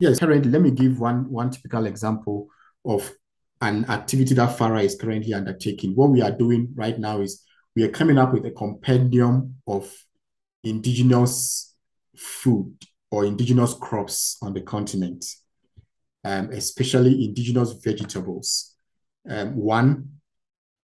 Yes, 0.00 0.18
currently, 0.18 0.50
let 0.50 0.60
me 0.60 0.72
give 0.72 0.98
one, 0.98 1.30
one 1.30 1.50
typical 1.50 1.86
example 1.86 2.48
of 2.84 3.12
an 3.60 3.84
activity 3.88 4.34
that 4.34 4.58
FARA 4.58 4.82
is 4.82 4.96
currently 4.96 5.34
undertaking. 5.34 5.92
What 5.94 6.10
we 6.10 6.20
are 6.20 6.32
doing 6.32 6.72
right 6.74 6.98
now 6.98 7.20
is 7.20 7.44
we 7.76 7.84
are 7.84 7.90
coming 7.90 8.18
up 8.18 8.32
with 8.32 8.44
a 8.44 8.50
compendium 8.50 9.54
of 9.68 9.88
indigenous 10.64 11.76
food 12.16 12.74
or 13.12 13.26
indigenous 13.26 13.74
crops 13.74 14.38
on 14.40 14.54
the 14.54 14.60
continent, 14.62 15.24
um, 16.24 16.48
especially 16.50 17.26
indigenous 17.26 17.72
vegetables. 17.72 18.74
Um, 19.28 19.54
one, 19.54 20.08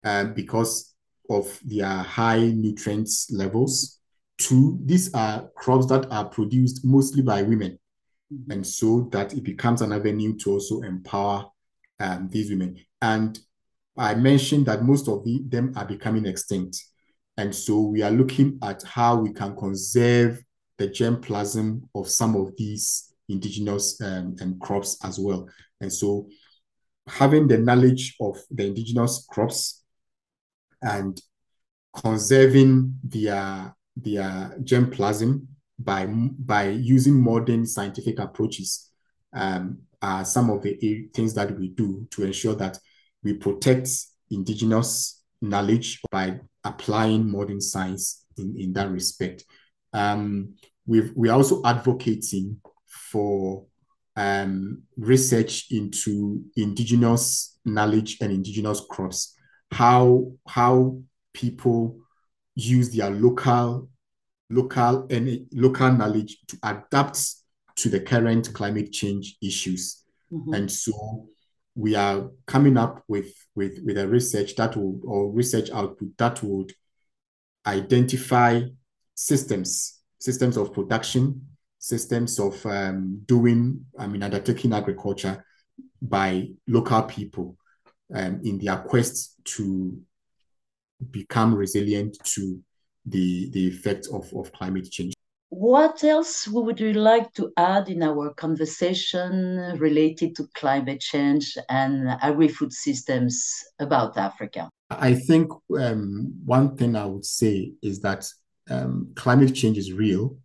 um, 0.03 0.33
because 0.33 0.93
of 1.29 1.59
their 1.63 1.87
high 1.87 2.39
nutrients 2.39 3.31
levels. 3.31 3.99
Two, 4.37 4.77
these 4.83 5.11
are 5.13 5.49
crops 5.55 5.87
that 5.87 6.11
are 6.11 6.25
produced 6.25 6.85
mostly 6.85 7.21
by 7.21 7.41
women. 7.41 7.79
Mm-hmm. 8.31 8.51
And 8.51 8.67
so 8.67 9.09
that 9.13 9.33
it 9.33 9.43
becomes 9.43 9.81
an 9.81 9.93
avenue 9.93 10.35
to 10.39 10.51
also 10.51 10.81
empower 10.81 11.45
um, 11.99 12.29
these 12.29 12.49
women. 12.49 12.77
And 13.01 13.39
I 13.97 14.15
mentioned 14.15 14.65
that 14.67 14.83
most 14.83 15.07
of 15.07 15.23
the, 15.23 15.41
them 15.47 15.73
are 15.75 15.85
becoming 15.85 16.25
extinct. 16.25 16.83
And 17.37 17.55
so 17.55 17.79
we 17.79 18.03
are 18.03 18.11
looking 18.11 18.59
at 18.61 18.83
how 18.83 19.15
we 19.15 19.31
can 19.31 19.55
conserve 19.55 20.43
the 20.77 20.87
germplasm 20.87 21.81
of 21.95 22.09
some 22.09 22.35
of 22.35 22.55
these 22.57 23.13
indigenous 23.29 23.99
um, 24.01 24.35
um, 24.41 24.59
crops 24.59 24.97
as 25.03 25.19
well. 25.19 25.47
And 25.81 25.91
so 25.91 26.29
having 27.07 27.47
the 27.47 27.57
knowledge 27.57 28.15
of 28.19 28.37
the 28.51 28.67
indigenous 28.67 29.25
crops 29.29 29.83
and 30.81 31.19
conserving 31.95 32.95
their, 33.03 33.75
their 33.95 34.55
germplasm 34.63 35.45
by, 35.79 36.05
by 36.05 36.69
using 36.69 37.13
modern 37.13 37.65
scientific 37.65 38.19
approaches 38.19 38.89
um, 39.33 39.79
are 40.01 40.25
some 40.25 40.49
of 40.49 40.61
the 40.61 41.09
things 41.13 41.33
that 41.33 41.57
we 41.57 41.69
do 41.69 42.07
to 42.11 42.23
ensure 42.23 42.55
that 42.55 42.77
we 43.23 43.33
protect 43.33 43.89
indigenous 44.29 45.23
knowledge 45.41 46.01
by 46.11 46.39
applying 46.63 47.29
modern 47.29 47.61
science 47.61 48.25
in, 48.37 48.55
in 48.57 48.73
that 48.73 48.89
respect. 48.89 49.43
Um, 49.93 50.55
we 50.85 51.11
we're 51.15 51.33
also 51.33 51.61
advocating 51.63 52.61
for 52.85 53.65
um, 54.15 54.83
research 54.97 55.67
into 55.71 56.43
indigenous 56.55 57.57
knowledge 57.65 58.17
and 58.21 58.31
indigenous 58.31 58.81
crops, 58.89 59.35
how 59.71 60.31
how 60.47 60.99
people 61.33 61.99
use 62.55 62.95
their 62.95 63.11
local 63.11 63.89
local 64.49 65.07
and 65.09 65.45
local 65.53 65.91
knowledge 65.91 66.37
to 66.47 66.57
adapt 66.63 67.19
to 67.75 67.89
the 67.89 67.99
current 67.99 68.53
climate 68.53 68.91
change 68.91 69.37
issues. 69.41 70.03
Mm-hmm. 70.31 70.53
And 70.53 70.71
so 70.71 71.27
we 71.75 71.95
are 71.95 72.31
coming 72.47 72.75
up 72.75 73.03
with, 73.07 73.33
with, 73.55 73.79
with 73.85 73.97
a 73.97 74.07
research 74.07 74.55
that 74.55 74.75
will, 74.75 74.99
or 75.03 75.31
research 75.31 75.69
output 75.69 76.17
that 76.17 76.41
would 76.41 76.73
identify 77.65 78.61
systems, 79.17 79.99
systems 80.19 80.57
of 80.57 80.71
production, 80.71 81.41
systems 81.79 82.39
of 82.39 82.63
um, 82.67 83.19
doing, 83.25 83.83
I 83.97 84.05
mean, 84.05 84.21
undertaking 84.21 84.73
agriculture 84.73 85.43
by 86.01 86.49
local 86.67 87.01
people 87.03 87.57
um, 88.13 88.41
in 88.43 88.59
their 88.59 88.77
quest 88.77 89.35
to 89.55 89.99
become 91.11 91.55
resilient 91.55 92.17
to 92.35 92.59
the, 93.05 93.49
the 93.49 93.67
effects 93.67 94.07
of, 94.09 94.31
of 94.35 94.51
climate 94.51 94.89
change. 94.91 95.13
What 95.49 96.03
else 96.03 96.47
would 96.47 96.79
you 96.79 96.93
like 96.93 97.33
to 97.33 97.51
add 97.57 97.89
in 97.89 98.03
our 98.03 98.33
conversation 98.33 99.77
related 99.79 100.35
to 100.35 100.47
climate 100.53 100.99
change 100.99 101.57
and 101.69 102.09
agri-food 102.21 102.71
systems 102.71 103.63
about 103.79 104.17
Africa? 104.17 104.69
I 104.91 105.15
think 105.15 105.51
um, 105.79 106.33
one 106.45 106.75
thing 106.75 106.95
I 106.95 107.05
would 107.05 107.25
say 107.25 107.71
is 107.81 108.01
that 108.01 108.29
um, 108.69 109.11
climate 109.15 109.53
change 109.55 109.77
is 109.77 109.91
real 109.91 110.37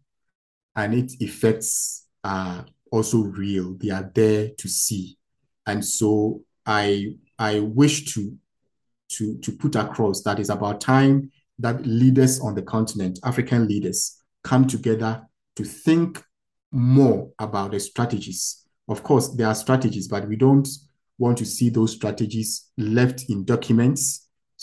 and 0.77 0.95
its 0.95 1.17
effects 1.21 2.07
are 2.25 2.65
also 2.91 3.19
real. 3.19 3.75
They 3.75 3.91
are 3.91 4.11
there 4.15 4.51
to 4.59 4.69
see. 4.69 5.19
And 5.67 5.85
so 5.85 6.43
I 6.67 7.17
I 7.39 7.61
wish 7.61 8.15
to 8.15 8.37
to 9.11 9.39
to 9.39 9.53
put 9.53 9.77
across 9.77 10.23
that 10.23 10.39
it's 10.39 10.49
about 10.49 10.81
time 10.81 11.31
that 11.59 11.87
leaders 11.87 12.41
on 12.41 12.55
the 12.55 12.63
continent, 12.63 13.19
African 13.25 13.69
leaders, 13.69 14.23
come 14.43 14.67
together 14.67 15.23
to 15.57 15.65
think 15.65 16.23
more 16.73 17.31
about 17.39 17.73
the 17.73 17.81
strategies. 17.81 18.65
Of 18.89 19.03
course, 19.03 19.29
there 19.29 19.47
are 19.47 19.55
strategies, 19.55 20.09
but 20.09 20.27
we 20.27 20.37
don't 20.37 20.67
want 21.19 21.39
to 21.39 21.47
see 21.47 21.69
those 21.69 21.93
strategies 21.93 22.71
left 22.79 23.29
in 23.29 23.45
documents, 23.45 24.22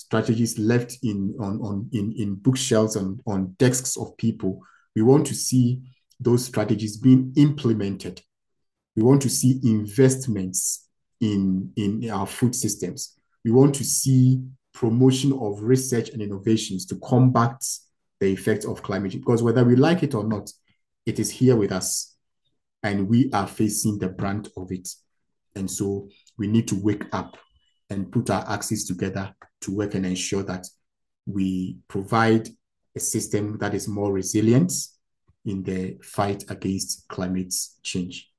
strategies 0.10 0.58
left 0.58 0.98
in 1.04 1.36
on, 1.40 1.62
on 1.62 1.88
in, 1.94 2.12
in 2.18 2.34
bookshelves 2.34 2.96
and 2.96 3.22
on 3.28 3.54
desks 3.60 3.96
of 3.96 4.18
people. 4.18 4.60
We 4.96 5.04
want 5.04 5.28
to 5.28 5.36
see 5.36 5.84
those 6.20 6.44
strategies 6.44 6.98
being 6.98 7.32
implemented. 7.38 8.20
We 8.96 9.04
want 9.04 9.22
to 9.22 9.30
see 9.30 9.60
investments 9.64 10.90
in, 11.22 11.72
in 11.76 12.10
our 12.10 12.26
food 12.26 12.56
systems. 12.56 13.20
We 13.46 13.52
want 13.52 13.76
to 13.76 13.84
see 13.84 14.42
promotion 14.74 15.32
of 15.34 15.62
research 15.62 16.10
and 16.10 16.24
innovations 16.24 16.88
to 16.88 16.96
combat 16.96 17.64
the 18.20 18.32
effects 18.32 18.66
of 18.66 18.82
climate 18.82 19.12
change. 19.12 19.24
Because 19.24 19.44
whether 19.44 19.64
we 19.64 19.76
like 19.76 20.02
it 20.02 20.16
or 20.16 20.24
not, 20.24 20.52
it 21.06 21.20
is 21.20 21.30
here 21.30 21.56
with 21.56 21.72
us 21.72 22.16
and 22.82 23.08
we 23.08 23.30
are 23.32 23.48
facing 23.48 24.00
the 24.00 24.10
brunt 24.10 24.48
of 24.58 24.72
it. 24.72 24.90
And 25.56 25.70
so 25.70 26.10
we 26.40 26.48
need 26.48 26.68
to 26.70 26.82
wake 26.82 27.04
up 27.14 27.38
and 27.90 28.12
put 28.12 28.30
our 28.30 28.46
axes 28.50 28.86
together 28.86 29.34
to 29.62 29.76
work 29.76 29.96
and 29.96 30.06
ensure 30.06 30.44
that 30.44 30.68
we 31.26 31.78
provide 31.88 32.48
a 32.96 33.00
system 33.00 33.58
that 33.60 33.74
is 33.74 33.88
more 33.88 34.12
resilient 34.12 34.72
in 35.46 35.64
the 35.64 35.98
fight 36.04 36.44
against 36.50 37.08
climate 37.08 37.54
change. 37.84 38.30